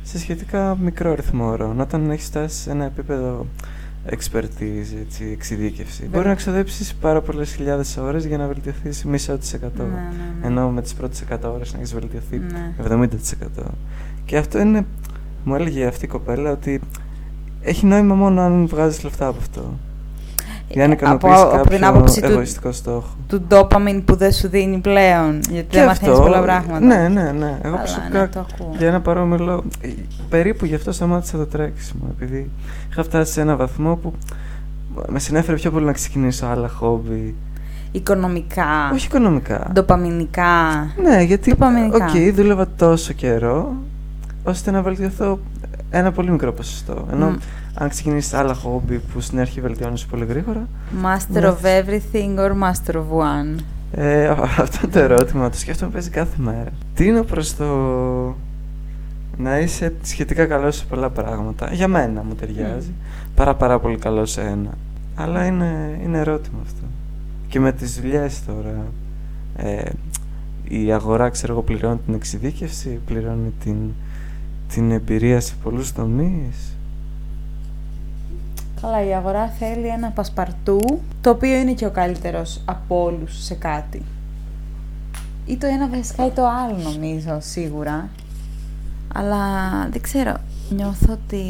σε 0.03 0.19
σχετικά 0.19 0.77
μικρό 0.81 1.11
αριθμό 1.11 1.45
ώρων. 1.45 1.79
Όταν 1.79 2.09
έχεις 2.11 2.25
φτάσει 2.25 2.61
σε 2.61 2.71
ένα 2.71 2.85
επίπεδο 2.85 3.45
expertise, 4.09 4.99
έτσι, 5.01 5.29
εξειδίκευση. 5.31 6.07
Μπορεί 6.11 6.27
να 6.27 6.35
ξοδέψεις 6.35 6.93
πάρα 6.93 7.21
πολλές 7.21 7.53
χιλιάδες 7.53 7.97
ώρες 7.97 8.25
για 8.25 8.37
να 8.37 8.47
βελτιωθείς 8.47 9.05
μισό 9.05 9.37
της 9.37 9.53
εκατό. 9.53 9.83
Ναι, 9.83 9.89
ναι, 9.89 9.99
ναι. 10.41 10.47
Ενώ 10.47 10.69
με 10.69 10.81
τις 10.81 10.93
πρώτες 10.93 11.23
100 11.29 11.37
ώρες 11.53 11.73
να 11.73 11.77
έχεις 11.77 11.93
βελτιωθεί 11.93 12.37
ναι. 12.37 12.73
70%. 12.77 13.63
Και 14.25 14.37
αυτό 14.37 14.59
είναι, 14.59 14.85
μου 15.43 15.55
έλεγε 15.55 15.85
αυτή 15.85 16.05
η 16.05 16.07
κοπέλα, 16.07 16.51
ότι 16.51 16.81
έχει 17.61 17.85
νόημα 17.85 18.15
μόνο 18.15 18.41
αν 18.41 18.67
βγάζεις 18.67 19.03
λεφτά 19.03 19.27
από 19.27 19.37
αυτό. 19.39 19.79
Για 20.69 20.87
να 20.87 20.93
ικανοποιήσει 20.93 21.45
κάποιο 21.51 21.87
άποψη 21.87 22.21
εγωιστικό 22.23 22.69
του, 22.69 22.75
στόχο. 22.75 23.15
Του 23.27 23.41
ντόπαμιν 23.41 24.03
που 24.03 24.15
δεν 24.15 24.31
σου 24.31 24.47
δίνει 24.47 24.77
πλέον. 24.77 25.39
Γιατί 25.49 25.67
και 25.69 25.77
δεν 25.77 25.85
μαθαίνεις 25.85 26.19
πολλά 26.19 26.41
πράγματα. 26.41 26.79
Ναι, 26.79 27.07
ναι, 27.07 27.31
ναι. 27.31 27.57
Εγώ 27.61 27.77
προσωπικά 27.77 28.29
για 28.77 28.87
ένα 28.87 29.01
παρόμοιο 29.01 29.37
λόγο. 29.37 29.63
Περίπου 30.29 30.65
γι' 30.65 30.75
αυτό 30.75 30.91
σταμάτησα 30.91 31.37
το 31.37 31.45
τρέξιμο. 31.45 32.03
Επειδή 32.15 32.49
είχα 32.89 33.03
φτάσει 33.03 33.31
σε 33.31 33.41
ένα 33.41 33.55
βαθμό 33.55 33.95
που 33.95 34.13
με 35.07 35.19
συνέφερε 35.19 35.57
πιο 35.57 35.71
πολύ 35.71 35.85
να 35.85 35.93
ξεκινήσω 35.93 36.45
άλλα 36.45 36.69
χόμπι. 36.69 37.35
Οικονομικά. 37.91 38.91
Όχι 38.93 39.05
οικονομικά. 39.05 39.69
Ντοπαμινικά. 39.73 40.51
Ναι, 41.03 41.21
γιατί. 41.21 41.51
OK, 41.51 41.57
okay, 41.59 42.31
δούλευα 42.35 42.67
τόσο 42.75 43.13
καιρό 43.13 43.73
ώστε 44.43 44.71
να 44.71 44.81
βελτιωθώ 44.81 45.39
ένα 45.89 46.11
πολύ 46.11 46.31
μικρό 46.31 46.53
ποσοστό. 46.53 47.07
Ενώ 47.11 47.35
mm. 47.35 47.41
αν 47.73 47.89
ξεκινήσεις 47.89 48.33
άλλα 48.33 48.53
χόμπι 48.53 48.99
που 49.13 49.19
στην 49.19 49.39
αρχή 49.39 49.61
βελτιώνει 49.61 50.01
πολύ 50.09 50.25
γρήγορα. 50.25 50.67
Master 51.03 51.43
of 51.43 51.57
everything 51.61 52.37
or 52.37 52.51
master 52.51 52.95
of 52.95 53.05
one; 53.19 53.59
Ε, 53.91 54.27
αυτό 54.63 54.77
είναι 54.83 54.91
το 54.91 54.99
ερώτημα 54.99 55.49
το 55.49 55.57
σκέφτομαι 55.57 55.91
σχεδόν 55.91 56.09
κάθε 56.09 56.35
μέρα. 56.37 56.71
Τι 56.93 57.05
είναι 57.05 57.21
προς 57.21 57.55
το 57.55 57.65
να 59.37 59.59
είσαι 59.59 59.93
σχετικά 60.01 60.45
καλός 60.45 60.75
σε 60.75 60.85
πολλά 60.89 61.09
πράγματα; 61.09 61.73
Για 61.73 61.87
μένα 61.87 62.23
μου 62.23 62.35
ταιριάζει. 62.35 62.91
Mm. 62.91 63.31
Πάρα 63.35 63.55
πάρα 63.55 63.79
πολύ 63.79 63.97
καλό 63.97 64.25
σε 64.25 64.41
ένα. 64.41 64.77
Αλλά 65.15 65.45
είναι, 65.45 65.99
είναι 66.03 66.17
ερώτημα 66.17 66.59
αυτό. 66.65 66.81
Και 67.47 67.59
με 67.59 67.71
τις 67.71 67.99
δουλειές 67.99 68.45
τώρα. 68.45 68.85
Ε, 69.57 69.89
η 70.69 70.91
αγορά, 70.91 71.29
ξέρω 71.29 71.53
εγώ, 71.53 71.61
πληρώνει 71.61 71.99
την 72.05 72.13
εξειδίκευση, 72.13 72.99
πληρώνει 73.05 73.53
την 73.63 73.75
την 74.67 74.91
εμπειρία 74.91 75.39
σε 75.39 75.53
πολλούς 75.63 75.93
τομείς. 75.93 76.77
Καλά, 78.81 79.05
η 79.05 79.13
αγορά 79.13 79.47
θέλει 79.47 79.87
ένα 79.87 80.09
πασπαρτού, 80.09 80.79
το 81.21 81.29
οποίο 81.29 81.57
είναι 81.57 81.73
και 81.73 81.85
ο 81.85 81.91
καλύτερος 81.91 82.61
από 82.65 83.03
όλους 83.03 83.43
σε 83.43 83.53
κάτι. 83.53 84.01
Ή 85.45 85.57
το 85.57 85.67
ένα 85.67 85.87
βασικά 85.87 86.25
ή 86.25 86.29
το 86.29 86.47
άλλο 86.47 86.77
νομίζω, 86.77 87.37
σίγουρα. 87.41 88.09
Αλλά 89.13 89.39
δεν 89.91 90.01
ξέρω, 90.01 90.33
νιώθω 90.69 91.13
ότι 91.13 91.43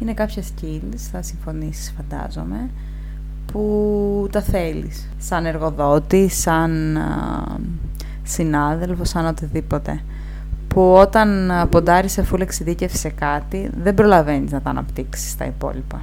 είναι 0.00 0.14
κάποια 0.14 0.42
skills, 0.42 0.96
θα 1.12 1.22
συμφωνήσεις 1.22 1.94
φαντάζομαι, 1.96 2.70
που 3.52 4.28
τα 4.32 4.42
θέλεις. 4.42 5.08
Σαν 5.18 5.46
εργοδότη, 5.46 6.28
σαν 6.28 6.98
συνάδελφο, 8.22 9.04
σαν 9.04 9.26
οτιδήποτε 9.26 10.00
που 10.76 10.92
όταν 10.92 11.52
ποντάρει 11.70 12.08
σε 12.08 12.22
φούλη 12.22 12.42
εξειδίκευση 12.42 12.96
σε 12.96 13.08
κάτι, 13.08 13.70
δεν 13.82 13.94
προλαβαίνεις 13.94 14.52
να 14.52 14.60
τα 14.60 14.70
αναπτύξεις 14.70 15.36
τα 15.36 15.44
υπόλοιπα. 15.44 16.02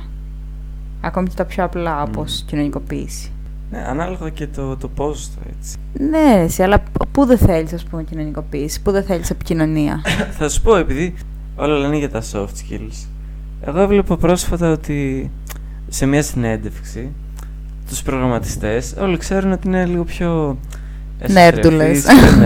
Ακόμη 1.01 1.27
και 1.27 1.35
τα 1.35 1.45
πιο 1.45 1.63
απλά, 1.63 2.01
όπως 2.01 2.41
mm. 2.41 2.45
κοινωνικοποίηση. 2.47 3.31
Ναι, 3.71 3.85
ανάλογα 3.87 4.29
και 4.29 4.47
το, 4.47 4.77
το 4.77 4.87
πόσο 4.87 5.29
έτσι. 5.57 5.77
Ναι, 5.93 6.41
εσύ, 6.43 6.63
αλλά 6.63 6.83
πού 7.11 7.25
δεν 7.25 7.37
θέλεις, 7.37 7.73
ας 7.73 7.83
πούμε, 7.83 8.03
κοινωνικοποίηση, 8.03 8.81
πού 8.81 8.91
δεν 8.91 9.03
θέλεις 9.03 9.29
επικοινωνία; 9.29 10.01
Θα 10.39 10.49
σου 10.49 10.61
πω, 10.61 10.75
επειδή 10.75 11.13
όλα 11.55 11.77
λένε 11.77 11.97
για 11.97 12.09
τα 12.09 12.21
soft 12.31 12.45
skills. 12.45 13.07
Εγώ 13.61 13.79
έβλεπα 13.79 14.17
πρόσφατα 14.17 14.71
ότι 14.71 15.31
σε 15.87 16.05
μια 16.05 16.21
συνέντευξη 16.21 17.11
τους 17.89 18.01
προγραμματιστές 18.01 18.95
όλοι 18.99 19.17
ξέρουν 19.17 19.51
ότι 19.51 19.67
είναι 19.67 19.85
λίγο 19.85 20.03
πιο 20.03 20.57
nerdούλες 21.27 22.05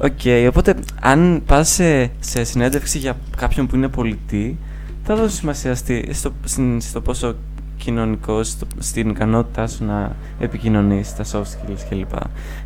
OK, 0.00 0.12
okay, 0.24 0.46
οπότε 0.48 0.74
αν 1.00 1.42
πας 1.46 1.68
σε, 1.68 2.10
σε, 2.18 2.44
συνέντευξη 2.44 2.98
για 2.98 3.16
κάποιον 3.36 3.66
που 3.66 3.76
είναι 3.76 3.88
πωλητή, 3.88 4.58
θα 5.02 5.16
δώσεις 5.16 5.38
σημασία 5.38 5.74
στη, 5.74 6.08
στο, 6.12 6.32
στο 6.78 7.00
πόσο 7.00 7.34
κοινωνικό, 7.76 8.40
στην 8.78 9.08
ικανότητά 9.08 9.66
σου 9.66 9.84
να 9.84 10.16
επικοινωνήσεις, 10.38 11.14
τα 11.14 11.24
soft 11.24 11.42
skills 11.42 11.80
κλπ. 11.88 12.12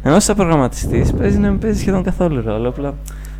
Ενώ 0.03 0.21
σαν 0.21 0.37
προγραμματιστής 0.37 1.12
παίζει 1.12 1.39
να 1.39 1.51
μην 1.51 1.59
παίζει 1.59 1.81
σχεδόν 1.81 2.03
καθόλου 2.03 2.41
ρόλο, 2.41 2.69
απλά 2.69 2.95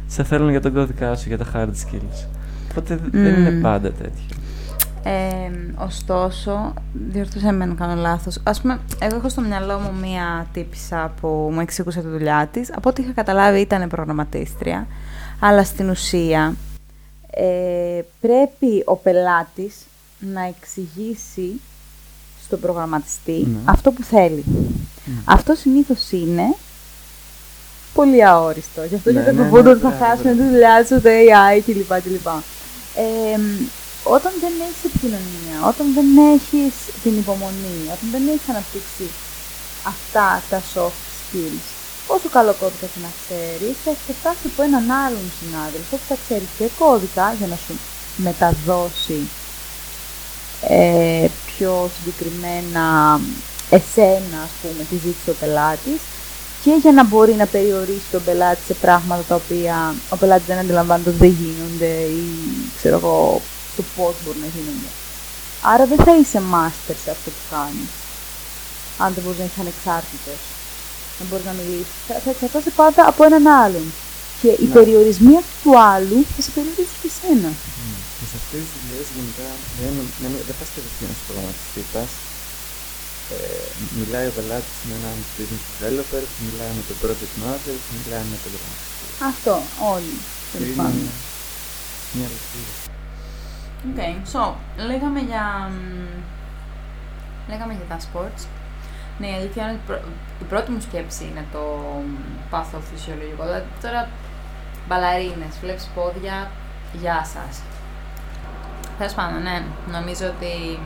σε 0.07 0.25
θέλουν 0.25 0.51
για 0.51 0.61
τον 0.61 0.73
κώδικά 0.73 1.17
σου, 1.17 1.29
για 1.29 1.39
τα 1.39 1.47
hard 1.55 1.69
skills. 1.69 2.27
Οπότε 2.71 2.95
mm. 2.95 3.09
δεν 3.11 3.35
είναι 3.35 3.51
πάντα 3.51 3.93
τέτοιο. 3.93 4.37
Ε, 5.04 5.50
ωστόσο, 5.85 6.75
διορθώσε 6.92 7.52
με 7.52 7.64
αν 7.64 7.76
κάνω 7.76 8.00
λάθος. 8.00 8.38
Ας 8.42 8.61
πούμε, 8.61 8.80
εγώ 8.99 9.16
έχω 9.16 9.28
στο 9.28 9.40
μυαλό 9.40 9.78
μου 9.78 9.99
μία 10.00 10.47
τύπησα 10.52 11.12
που 11.21 11.50
μου 11.52 11.61
εξήγησε 11.61 12.00
τη 12.00 12.09
δουλειά 12.09 12.49
της. 12.52 12.73
Από 12.75 12.88
ό,τι 12.88 13.02
είχα 13.02 13.12
καταλάβει 13.12 13.61
ήταν 13.61 13.88
προγραμματίστρια. 13.88 14.87
Αλλά 15.40 15.64
στην 15.64 15.90
ουσία 15.90 16.54
ε, 17.30 18.00
πρέπει 18.21 18.82
ο 18.85 18.97
πελάτης 18.97 19.76
να 20.18 20.47
εξηγήσει 20.47 21.61
στον 22.44 22.61
προγραμματιστή 22.61 23.47
ναι. 23.47 23.59
αυτό 23.64 23.90
που 23.90 24.02
θέλει. 24.02 24.44
Ναι. 24.47 25.14
Αυτό 25.25 25.54
συνήθως 25.54 26.11
είναι 26.11 26.54
πολύ 27.94 28.25
αόριστο. 28.25 28.85
Γι' 28.85 28.94
αυτό 28.94 29.12
ναι, 29.12 29.23
και 29.25 29.30
ναι, 29.30 29.61
ναι, 29.62 29.76
θα 29.76 29.90
χάσουν 29.90 30.37
τη 30.37 30.42
δουλειά 30.42 30.85
σου, 30.85 31.00
το 31.00 31.09
AI 31.09 31.61
κλπ. 31.64 32.02
κλπ. 32.02 32.26
Ε, 32.97 33.38
όταν 34.04 34.32
δεν 34.40 34.54
έχεις 34.66 34.85
επικοινωνία, 34.90 35.56
όταν 35.71 35.87
δεν 35.97 36.09
έχεις 36.35 36.75
την 37.02 37.14
υπομονή, 37.23 37.78
όταν 37.94 38.06
δεν 38.14 38.23
έχεις 38.32 38.49
αναπτύξει 38.52 39.06
αυτά 39.92 40.42
τα 40.50 40.59
soft 40.75 41.04
skills, 41.21 41.66
όσο 42.14 42.28
καλό 42.37 42.52
κώδικα 42.61 42.87
και 42.92 43.00
να 43.06 43.12
ξέρεις, 43.21 43.75
θα 43.85 43.90
εξετάσει 43.97 44.44
από 44.50 44.62
έναν 44.68 44.85
άλλον 45.04 45.26
συνάδελφο 45.38 45.94
που 45.97 46.06
θα 46.09 46.16
ξέρει 46.25 46.47
και 46.59 46.66
κώδικα 46.78 47.26
για 47.38 47.49
να 47.52 47.56
σου 47.64 47.75
μεταδώσει 48.16 49.21
ε, 50.68 51.26
πιο 51.50 51.90
συγκεκριμένα 51.97 52.85
εσένα, 53.71 54.38
ας 54.47 54.54
πούμε, 54.61 54.82
τη 54.90 54.97
ζήτηση 55.04 55.30
ο 55.30 55.37
πελάτης 55.40 56.00
και 56.62 56.73
για 56.82 56.92
να 56.92 57.04
μπορεί 57.04 57.35
να 57.35 57.47
περιορίσει 57.47 58.09
τον 58.11 58.25
πελάτη 58.25 58.61
σε 58.66 58.75
πράγματα 58.75 59.23
τα 59.28 59.35
οποία 59.35 59.94
ο 60.11 60.16
πελάτης 60.16 60.47
δεν 60.47 60.59
αντιλαμβάνεται 60.59 61.09
ότι 61.09 61.18
δεν 61.18 61.37
γίνονται 61.40 61.92
ή 62.02 62.25
ξέρω 62.76 62.97
εγώ 62.97 63.40
το 63.76 63.83
πώς 63.97 64.14
μπορεί 64.23 64.38
να 64.47 64.50
γίνονται. 64.55 64.91
Άρα 65.73 65.85
δεν 65.91 66.00
θα 66.07 66.12
είσαι 66.21 66.41
master 66.55 66.97
σε 67.05 67.11
αυτό 67.17 67.29
που 67.35 67.45
κάνεις, 67.55 67.91
αν 69.02 69.09
δεν 69.14 69.23
μπορείς 69.23 69.41
να 69.43 69.47
είσαι 69.49 69.61
ανεξάρτητος, 69.64 70.41
να 71.19 71.23
μπορείς 71.26 71.47
να 71.50 71.55
μιλήσεις. 71.59 71.97
Θα, 72.07 72.14
θα 72.25 72.31
εξαρτάσαι 72.35 72.73
πάντα 72.81 73.02
από 73.11 73.21
έναν 73.29 73.45
άλλον. 73.62 73.87
Και 74.41 74.50
οι 74.62 74.67
ναι. 74.69 74.76
περιορισμοί 74.76 75.35
αυτού 75.43 75.57
του 75.64 75.75
άλλου 75.95 76.19
θα 76.35 76.41
σε 76.47 76.50
περιορίσουν 76.57 76.99
και 77.02 77.11
εσένα. 77.12 77.50
Mm. 77.57 77.99
Και 78.17 78.25
σε 78.31 78.37
αυτές 78.41 78.62
τις 78.71 78.79
δουλειές 78.83 79.07
γενικά 79.17 79.49
δεν, 79.79 79.93
δεν, 80.23 80.31
δεν 80.47 80.55
πας 80.59 80.69
κατευθείαν 80.76 81.12
στο 81.17 81.25
προγραμματιστή, 81.29 81.83
πας 81.95 82.11
ε, 83.35 83.67
μιλάει 83.99 84.26
ο 84.31 84.33
πελάτης 84.37 84.79
με 84.88 84.93
έναν 85.00 85.17
business 85.37 85.64
developer, 85.71 86.25
μιλάει 86.45 86.73
με 86.79 86.83
τον 86.88 86.97
project 87.02 87.35
manager, 87.43 87.76
μιλάει 88.00 88.25
με 88.33 88.37
τον 88.43 88.50
προγραμματιστή. 88.55 89.07
Αυτό, 89.31 89.55
όλοι. 89.95 90.17
Είναι 90.55 90.75
μια 92.17 92.29
λεπτή. 92.33 92.82
OK, 93.91 93.97
okay. 93.97 94.15
so, 94.33 94.53
λέγαμε 94.87 95.21
για, 95.21 95.71
λέγαμε 97.49 97.73
για 97.73 97.97
τα 97.97 97.97
sports. 97.99 98.47
Ναι, 99.19 99.27
η 99.27 99.35
αλήθεια 99.35 99.62
είναι 99.62 99.79
ότι 99.89 100.01
η 100.41 100.45
πρώτη 100.45 100.71
μου 100.71 100.81
σκέψη 100.81 101.25
είναι 101.25 101.47
το 101.53 101.62
παθοφυσιολογικό. 102.51 103.43
Δηλαδή 103.45 103.65
τώρα 103.83 104.09
μπαλαρίνες, 104.89 105.59
βλέπεις 105.61 105.91
πόδια, 105.95 106.51
γεια 106.93 107.25
σας. 107.25 107.62
Τέλος 108.99 109.15
πάντων, 109.15 109.43
ναι, 109.43 109.62
νομίζω 109.93 110.27
ότι 110.27 110.79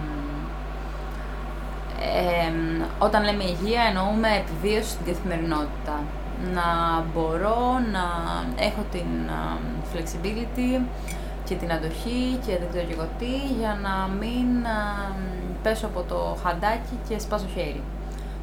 όταν 2.99 3.25
λέμε 3.25 3.45
υγεία 3.45 3.83
εννοούμε 3.83 4.29
επιβίωση 4.37 4.91
στην 4.91 5.07
καθημερινότητα. 5.07 6.03
Να 6.53 7.01
μπορώ 7.15 7.59
να 7.93 8.05
έχω 8.65 8.85
την 8.91 9.31
flexibility 9.93 10.81
και 11.47 11.55
την 11.55 11.73
αντοχή 11.73 12.39
και 12.47 12.53
δεν 12.59 12.69
ξέρω 12.71 12.85
και 12.87 12.93
εγώ 12.93 13.09
τι 13.19 13.35
για 13.59 13.79
να 13.83 14.15
μην 14.21 14.47
πέσω 15.63 15.87
από 15.87 16.03
το 16.03 16.37
χαντάκι 16.43 16.99
και 17.09 17.19
σπάσω 17.19 17.47
χέρι. 17.55 17.83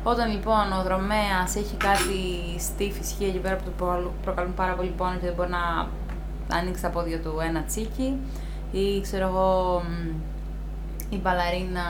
Όταν 0.04 0.32
λοιπόν 0.32 0.66
ο 0.80 0.84
δρομέας 0.84 1.56
έχει 1.56 1.76
κάτι 1.76 2.20
στήφη 2.60 3.00
ισχύει 3.00 3.26
εκεί 3.26 3.38
πέρα 3.38 3.56
που 3.56 3.64
του 3.64 4.12
προκαλούν 4.24 4.54
πάρα 4.54 4.74
πολύ 4.74 4.94
πόνο 4.98 5.14
και 5.14 5.26
δεν 5.26 5.34
μπορεί 5.34 5.50
να 5.50 5.88
ανοίξει 6.58 6.82
τα 6.82 6.90
πόδια 6.90 7.20
του 7.22 7.40
ένα 7.48 7.62
τσίκι 7.64 8.18
ή 8.72 9.02
ξέρω 9.02 9.28
εγώ 9.28 9.82
η 11.10 11.18
μπαλαρίνα 11.18 11.86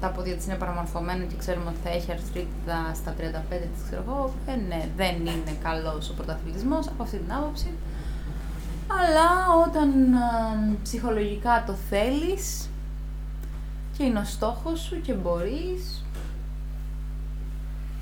τα 0.00 0.08
πόδια 0.08 0.34
της 0.36 0.46
είναι 0.46 0.54
παραμορφωμένα 0.54 1.24
και 1.24 1.36
ξέρουμε 1.38 1.68
ότι 1.68 1.78
θα 1.84 1.90
έχει 1.90 2.12
αρθρίτιδα 2.12 2.78
στα 2.94 3.14
35 3.18 3.68
της, 3.72 3.82
ξέρω 3.86 4.02
εγώ, 4.06 4.32
ε, 4.46 4.54
ναι, 4.68 4.88
δεν 4.96 5.14
είναι 5.16 5.54
καλός 5.62 6.10
ο 6.10 6.14
πρωταθλητισμός 6.14 6.88
από 6.88 7.02
αυτή 7.02 7.16
την 7.16 7.32
άποψη. 7.32 7.70
Αλλά 8.88 9.28
όταν 9.66 9.90
ψυχολογικά 10.82 11.64
το 11.66 11.72
θέλεις 11.72 12.70
και 13.96 14.04
είναι 14.04 14.18
ο 14.18 14.24
στόχος 14.24 14.80
σου 14.80 15.00
και 15.00 15.12
μπορείς, 15.12 16.04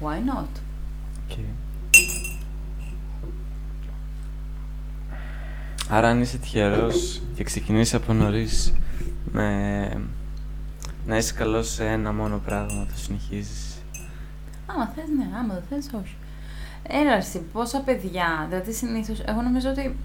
why 0.01 0.14
not; 0.14 0.61
Okay. 1.29 1.44
Άρα 5.88 6.09
αν 6.09 6.20
είσαι 6.20 6.38
τυχερός 6.38 7.22
και 7.35 7.44
ξεκινήσεις 7.44 7.94
από 7.94 8.12
νωρίς 8.12 8.72
με 9.33 9.88
να 11.07 11.16
είσαι 11.16 11.33
καλός 11.33 11.68
σε 11.72 11.87
ένα 11.87 12.12
μόνο 12.12 12.38
πράγμα, 12.38 12.87
το 12.87 12.96
συνεχίζεις. 12.96 13.83
Άμα 14.66 14.87
θες, 14.87 15.05
ναι, 15.16 15.37
άμα 15.37 15.55
δεν 15.55 15.62
θες, 15.68 15.90
όχι. 16.01 16.16
Έλαρση, 16.88 17.38
πόσα 17.53 17.81
παιδιά, 17.81 18.46
δηλαδή 18.49 18.72
συνήθως, 18.72 19.20
εγώ 19.20 19.42
νομίζω 19.42 19.68
ότι 19.70 19.96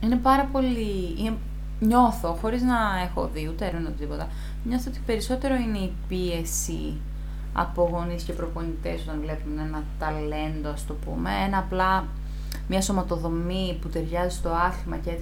είναι 0.00 0.16
πάρα 0.16 0.44
πολύ. 0.44 1.36
Νιώθω, 1.80 2.32
χωρίς 2.40 2.62
να 2.62 2.76
έχω 3.04 3.28
δει 3.32 3.48
ούτε 3.48 3.66
έρευνα 3.66 3.90
τίποτα, 3.90 4.28
νιώθω 4.64 4.84
ότι 4.88 5.00
περισσότερο 5.06 5.54
είναι 5.54 5.78
η 5.78 5.92
πίεση 6.08 6.96
από 7.52 7.88
γονείς 7.92 8.22
και 8.22 8.32
προπονητές 8.32 9.02
όταν 9.02 9.20
βλέπουν 9.20 9.58
ένα 9.58 9.82
ταλέντο, 9.98 10.68
ας 10.68 10.86
το 10.86 10.94
πούμε. 10.94 11.30
Ένα 11.46 11.58
απλά 11.58 12.06
μια 12.68 12.80
σωματοδομή 12.80 13.78
που 13.80 13.88
ταιριάζει 13.88 14.36
στο 14.36 14.48
άθλημα 14.48 14.96
και 14.96 15.18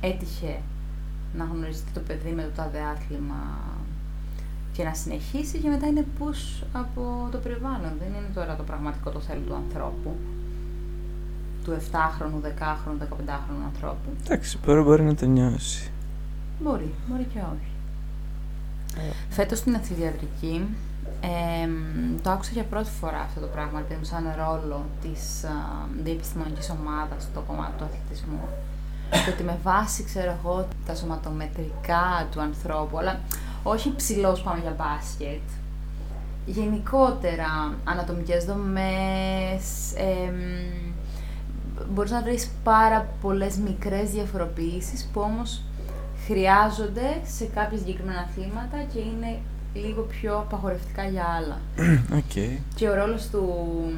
έτυχε 0.00 0.60
να 1.34 1.44
γνωριστεί 1.44 1.90
το 1.92 2.00
παιδί 2.00 2.30
με 2.30 2.42
το 2.42 2.50
τάδε 2.56 2.78
άθλημα 2.80 3.58
και 4.72 4.84
να 4.84 4.94
συνεχίσει 4.94 5.58
και 5.58 5.68
μετά 5.68 5.86
είναι 5.86 6.04
push 6.18 6.64
από 6.72 7.28
το 7.30 7.38
περιβάλλον. 7.38 7.92
Δεν 7.98 8.08
είναι 8.08 8.30
τώρα 8.34 8.56
το 8.56 8.62
πραγματικό 8.62 9.10
το 9.10 9.20
θέλει 9.20 9.40
του 9.40 9.54
ανθρώπου. 9.54 10.16
Του 11.64 11.76
7χρονου, 11.90 12.46
10χρονου, 12.46 13.02
15χρονου 13.02 13.64
ανθρώπου. 13.74 14.10
Εντάξει, 14.24 14.58
μπορεί, 14.64 14.80
μπορεί 14.80 15.02
να 15.02 15.14
το 15.14 15.26
νιώσει. 15.26 15.90
Μπορεί, 16.60 16.94
μπορεί 17.08 17.26
και 17.32 17.38
όχι. 17.38 17.70
Ε. 19.08 19.12
Φέτος 19.28 19.58
στην 19.58 19.74
αθλιατρική 19.74 20.66
ε, 21.20 21.68
το 22.22 22.30
άκουσα 22.30 22.50
για 22.52 22.64
πρώτη 22.64 22.90
φορά 23.00 23.20
αυτό 23.20 23.40
το 23.40 23.46
πράγμα, 23.46 23.80
δηλαδή 23.88 24.04
σαν 24.04 24.24
ρόλο 24.36 24.84
της 25.02 25.42
ε, 25.42 25.48
διεπιστημονικής 26.02 26.70
ομάδας 26.70 27.22
στο 27.22 27.40
κομμάτι 27.40 27.72
του 27.78 27.84
αθλητισμού 27.84 28.48
και 29.10 29.30
ότι 29.30 29.42
με 29.42 29.58
βάση, 29.62 30.04
ξέρω 30.04 30.38
εγώ, 30.38 30.68
τα 30.86 30.94
σωματομετρικά 30.94 32.28
του 32.30 32.40
ανθρώπου, 32.40 32.98
αλλά 32.98 33.20
όχι 33.62 33.94
ψηλός 33.96 34.42
πάνω 34.42 34.60
για 34.62 34.74
μπάσκετ. 34.78 35.40
Γενικότερα, 36.46 37.74
ανατομικές 37.84 38.44
δομές, 38.44 39.92
ε, 39.96 40.32
μπορείς 41.92 42.10
να 42.10 42.22
βρεις 42.22 42.50
πάρα 42.64 43.06
πολλές 43.20 43.56
μικρές 43.56 44.10
διαφοροποιήσεις 44.10 45.08
που 45.12 45.20
όμως 45.20 45.62
χρειάζονται 46.26 47.20
σε 47.24 47.44
κάποια 47.44 47.78
συγκεκριμένα 47.78 48.20
αθλήματα 48.20 48.78
και 48.92 48.98
είναι 48.98 49.38
λίγο 49.74 50.02
πιο 50.02 50.36
απαγορευτικά 50.38 51.04
για 51.04 51.24
άλλα. 51.24 51.58
Okay. 52.20 52.58
Και 52.74 52.88
ο 52.88 52.94
ρόλος 52.94 53.28
του 53.28 53.44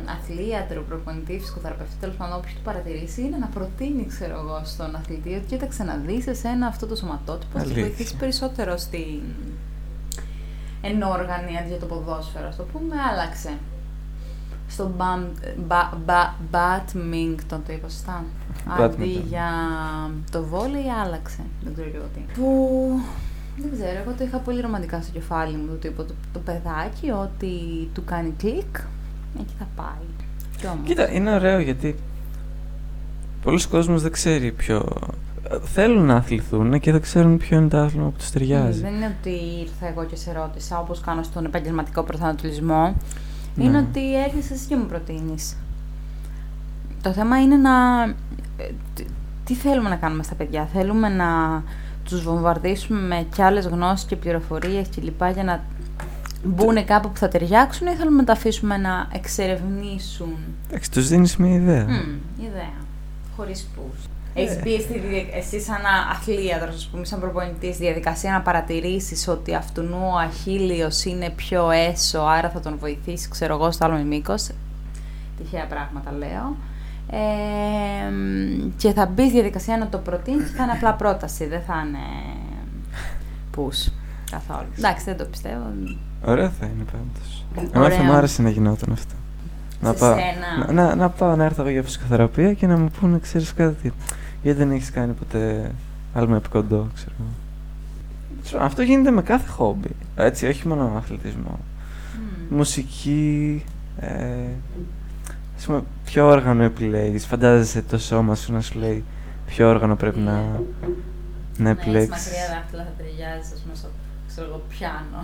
αθλίατρου, 0.08 0.84
προπονητή, 0.84 1.38
φυσικοθεραπευτή, 1.38 1.94
τέλος 2.00 2.16
πάντων, 2.16 2.36
όποιο 2.38 2.52
του 2.54 2.62
παρατηρήσει, 2.64 3.20
είναι 3.20 3.36
να 3.36 3.46
προτείνει, 3.46 4.06
ξέρω 4.06 4.38
εγώ, 4.38 4.62
στον 4.64 4.94
αθλητή 4.96 5.34
ότι 5.34 5.46
κοίταξε 5.46 5.84
να 5.84 5.96
δεις 6.06 6.26
εσένα 6.26 6.66
αυτό 6.66 6.86
το 6.86 6.96
σωματότυπο 6.96 7.58
θα 7.58 7.64
βοηθήσεις 7.64 8.14
περισσότερο 8.14 8.76
στην 8.76 9.20
ενόργανη 10.82 11.58
αντί 11.58 11.68
για 11.68 11.78
το 11.78 11.86
ποδόσφαιρο, 11.86 12.48
ας 12.48 12.56
το 12.56 12.62
πούμε, 12.62 12.94
άλλαξε. 13.10 13.50
Στο 14.72 14.90
badminton 16.50 17.36
το 17.48 17.72
είπα 17.72 17.88
σωστά; 17.88 18.24
Αντί 18.78 19.24
για 19.28 19.50
το 20.30 20.44
βόλεϊ 20.44 20.88
άλλαξε; 21.04 21.42
Δεν 21.64 21.72
ξέρω 21.74 22.04
τι. 22.14 22.20
Που 22.34 23.00
δεν 23.56 23.70
ξέρω, 23.72 23.98
εγώ 23.98 24.12
το 24.18 24.24
είχα 24.24 24.38
πολύ 24.38 24.60
ρομαντικά 24.60 25.02
στο 25.02 25.12
κεφάλι 25.12 25.56
μου, 25.56 25.66
το 25.66 25.74
τύπο 25.74 26.02
το, 26.02 26.14
το 26.32 26.38
παιδάκι, 26.38 27.10
ότι 27.10 27.48
του 27.92 28.04
κάνει 28.04 28.34
κλικ, 28.38 28.76
εκεί 29.40 29.54
θα 29.58 29.66
πάει. 29.76 30.06
Κοίτα, 30.84 31.10
είναι 31.10 31.34
ωραίο 31.34 31.58
γιατί 31.58 31.96
πολλοί 33.42 33.66
κόσμος 33.66 34.02
δεν 34.02 34.12
ξέρει 34.12 34.52
ποιο... 34.52 34.88
Θέλουν 35.62 36.04
να 36.04 36.14
αθληθούν 36.14 36.80
και 36.80 36.92
δεν 36.92 37.00
ξέρουν 37.00 37.36
ποιο 37.36 37.56
είναι 37.56 37.68
το 37.68 37.78
άθλημα 37.78 38.06
που 38.08 38.16
τους 38.18 38.30
ταιριάζει. 38.30 38.80
Δεν 38.80 38.94
είναι 38.94 39.16
ότι 39.18 39.30
ήρθα 39.60 39.86
εγώ 39.86 40.04
και 40.04 40.16
σε 40.16 40.32
ρώτησα, 40.32 40.78
όπως 40.78 41.00
κάνω 41.00 41.22
στον 41.22 41.44
επαγγελματικό 41.44 42.02
προσανατολισμό. 43.54 43.64
Είναι 43.64 43.80
ναι. 43.80 43.86
ότι 43.88 44.22
έρχεσαι 44.24 44.54
εσύ 44.54 44.66
και 44.66 44.76
μου 44.76 44.86
προτείνεις. 44.86 45.56
Το 47.02 47.12
θέμα 47.12 47.40
είναι 47.42 47.56
να... 47.56 48.02
Ε, 48.56 48.70
τι 49.44 49.54
θέλουμε 49.54 49.88
να 49.88 49.96
κάνουμε 49.96 50.22
στα 50.22 50.34
παιδιά. 50.34 50.68
Θέλουμε 50.72 51.08
να 51.08 51.62
τους 52.04 52.22
βομβαρδίσουμε 52.22 53.00
με 53.00 53.26
κι 53.34 53.42
άλλες 53.42 53.66
γνώσεις 53.66 54.06
και 54.06 54.16
πληροφορίες 54.16 54.88
και 54.88 55.00
λοιπά 55.00 55.30
για 55.30 55.44
να 55.44 55.64
μπουν 56.44 56.84
κάπου 56.84 57.10
που 57.10 57.18
θα 57.18 57.28
ταιριάξουν 57.28 57.86
ή 57.86 57.94
θέλουμε 57.94 58.16
να 58.16 58.24
τα 58.24 58.32
αφήσουμε 58.32 58.76
να 58.76 59.08
εξερευνήσουν; 59.12 60.36
Εντάξει, 60.68 60.90
τους 60.90 61.08
δίνεις 61.08 61.36
μια 61.36 61.54
ιδέα. 61.54 61.86
Mm, 61.86 62.40
ιδέα. 62.40 62.74
Χωρίς 63.36 63.66
πούς. 63.74 64.08
Έχεις 64.34 64.62
μπει 64.62 64.80
στη 64.80 65.00
εσύ 65.34 65.60
σαν 65.60 65.80
αθλίατρος, 66.12 66.74
ας 66.74 66.86
πούμε, 66.86 67.04
σαν 67.04 67.20
προπονητής, 67.20 67.74
στη 67.74 67.84
διαδικασία 67.84 68.32
να 68.32 68.40
παρατηρήσεις 68.40 69.28
ότι 69.28 69.54
αυτού 69.54 69.82
ο 69.92 70.18
αχίλιος 70.18 71.04
είναι 71.04 71.30
πιο 71.30 71.70
έσω, 71.70 72.18
άρα 72.18 72.50
θα 72.50 72.60
τον 72.60 72.78
βοηθήσεις, 72.78 73.28
ξέρω 73.28 73.54
εγώ, 73.54 73.70
στο 73.70 73.84
άλλο 73.84 73.96
μήκος. 73.96 74.48
Τυχαία 75.38 75.66
πράγματα 75.66 76.12
λέω 76.12 76.56
και 78.76 78.92
θα 78.92 79.06
μπει 79.06 79.22
στη 79.22 79.32
διαδικασία 79.32 79.78
να 79.78 79.88
το 79.88 79.98
προτείνεις 79.98 80.50
και 80.50 80.56
θα 80.56 80.62
είναι 80.62 80.72
απλά 80.72 80.94
πρόταση. 80.94 81.46
Δεν 81.46 81.62
θα 81.66 81.84
είναι 81.86 81.98
πους 83.50 83.88
καθόλου. 84.30 84.68
Εντάξει, 84.78 85.04
δεν 85.04 85.16
το 85.16 85.24
πιστεύω. 85.24 85.62
Ωραία 86.24 86.50
θα 86.60 86.66
είναι 86.66 86.84
πάντως. 86.92 87.44
Ωραία. 87.56 87.70
Εμένα 87.74 87.94
θα 87.94 88.02
μου 88.02 88.12
άρεσε 88.12 88.42
να 88.42 88.48
γινόταν 88.48 88.92
αυτό. 88.92 89.14
Σε 89.84 89.92
πάω, 89.92 90.14
σένα. 90.14 90.72
να, 90.72 90.72
να, 90.72 90.94
να 90.94 91.08
πάω 91.08 91.36
να 91.36 91.44
έρθω 91.44 91.62
εγώ 91.62 91.70
για 91.70 91.82
φυσικοθεραπεία 91.82 92.52
και 92.52 92.66
να 92.66 92.78
μου 92.78 92.90
πούνε, 93.00 93.18
ξέρεις 93.18 93.54
κάτι, 93.54 93.92
γιατί 94.42 94.58
δεν 94.58 94.70
έχεις 94.70 94.90
κάνει 94.90 95.12
ποτέ 95.12 95.70
άλλο 96.14 96.28
με 96.28 96.36
επικοντό, 96.36 96.88
ξέρω. 96.94 97.12
Ξέρω, 98.42 98.64
Αυτό 98.64 98.82
γίνεται 98.82 99.10
με 99.10 99.22
κάθε 99.22 99.48
χόμπι, 99.50 99.90
έτσι, 100.16 100.46
όχι 100.46 100.68
μόνο 100.68 100.88
με 100.88 100.96
αθλητισμό. 100.96 101.58
Μμ. 102.50 102.56
Μουσική, 102.56 103.64
ε, 104.00 104.46
ας 105.56 105.64
πούμε, 105.64 105.82
ποιο 106.04 106.26
όργανο 106.26 106.62
επιλέγεις, 106.62 107.26
φαντάζεσαι 107.26 107.82
το 107.82 107.98
σώμα 107.98 108.34
σου 108.34 108.52
να 108.52 108.60
σου 108.60 108.78
λέει 108.78 109.04
ποιο 109.46 109.68
όργανο 109.68 109.96
πρέπει 109.96 110.18
να, 110.18 110.32
να 110.32 110.40
Ναι, 111.56 111.70
έχεις 111.70 111.82
επιλέξεις. 111.82 112.26
μακριά 112.26 112.54
δάχτυλα 112.54 112.82
θα 112.84 112.90
ταιριάζεις, 112.96 113.52
ας 113.52 113.60
πούμε, 113.60 113.74
στο 113.74 113.88
ξέρω 114.28 114.46
εγώ, 114.48 114.62
πιάνο. 114.68 115.20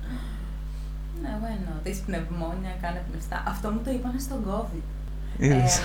ναι, 1.22 1.28
εγώ 1.36 1.46
εννοώ. 1.56 1.74
Έχεις 1.82 1.98
πνευμόνια, 2.06 2.72
κάνε 2.82 3.02
πνευστά. 3.10 3.42
Αυτό 3.46 3.70
μου 3.70 3.80
το 3.84 3.90
είπανε 3.90 4.18
στον 4.18 4.38
COVID. 4.48 4.82
Είδες. 5.38 5.80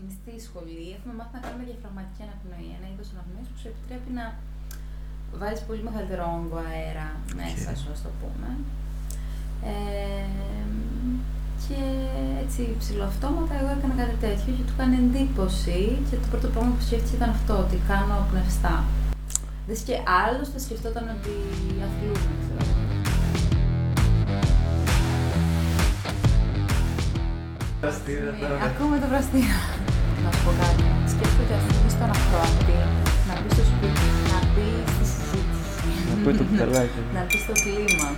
Εμείς 0.00 0.10
στη 0.18 0.32
σχολή 0.46 0.80
έχουμε 0.96 1.14
μάθει 1.18 1.34
να 1.38 1.42
κάνουμε 1.44 1.64
διαφραγματική 1.70 2.20
αναπνοή. 2.26 2.68
Ένα 2.78 2.86
είδος 2.90 3.08
αναπνοής 3.14 3.48
που 3.50 3.58
σου 3.60 3.68
επιτρέπει 3.72 4.10
να 4.18 4.24
βάζει 5.40 5.62
πολύ 5.68 5.82
μεγαλύτερο 5.88 6.24
όγκο 6.38 6.58
αέρα 6.70 7.08
μέσα 7.40 7.70
Οκ. 7.72 7.78
σου, 7.80 7.88
ας 7.96 8.00
το 8.04 8.10
πούμε. 8.20 8.50
Ε, 9.72 10.66
και 11.64 11.80
έτσι 12.44 12.62
ψιλοαυτόματα 12.82 13.52
εγώ 13.60 13.70
έκανα 13.76 13.94
κάτι 14.02 14.16
τέτοιο 14.26 14.50
και 14.56 14.64
του 14.66 14.74
έκανε 14.76 14.96
εντύπωση 15.04 15.80
και 16.08 16.16
το 16.22 16.26
πρώτο 16.32 16.46
πράγμα 16.52 16.72
που 16.76 16.84
σκέφτηκε 16.86 17.16
ήταν 17.18 17.30
αυτό, 17.36 17.54
ότι 17.64 17.76
κάνω 17.90 18.16
πνευστά. 18.30 18.74
Δεν 19.68 19.78
και 19.86 19.96
άλλο 20.22 20.42
θα 20.52 20.58
σκεφτόταν 20.64 21.04
ότι 21.16 21.34
αθλούμε, 21.86 22.32
ξέρω. 22.42 22.60
εγώ. 22.60 22.76
Ναι, 28.40 28.64
Ακούμε 28.68 28.98
το 28.98 29.06
βραστήρα. 29.06 29.58
Να 30.24 30.30
σου 30.34 30.40
πω 30.44 30.52
κάτι. 30.62 30.84
Σκέφτομαι 31.12 31.44
ότι 31.46 31.54
αφήνει 31.58 31.90
τον 32.00 32.10
ακροατή 32.16 32.78
να 33.28 33.34
μπει 33.40 33.48
στο 33.56 33.64
σπίτι, 33.70 34.08
να 34.32 34.38
μπει 34.50 34.68
στη 34.92 35.04
συζήτηση. 35.12 35.90
Να 36.08 36.14
πει 36.22 36.30
το 36.38 36.44
κουταλάκι. 36.48 37.00
να 37.16 37.22
μπει 37.26 37.36
στο 37.44 37.54
κλίμα. 37.62 38.08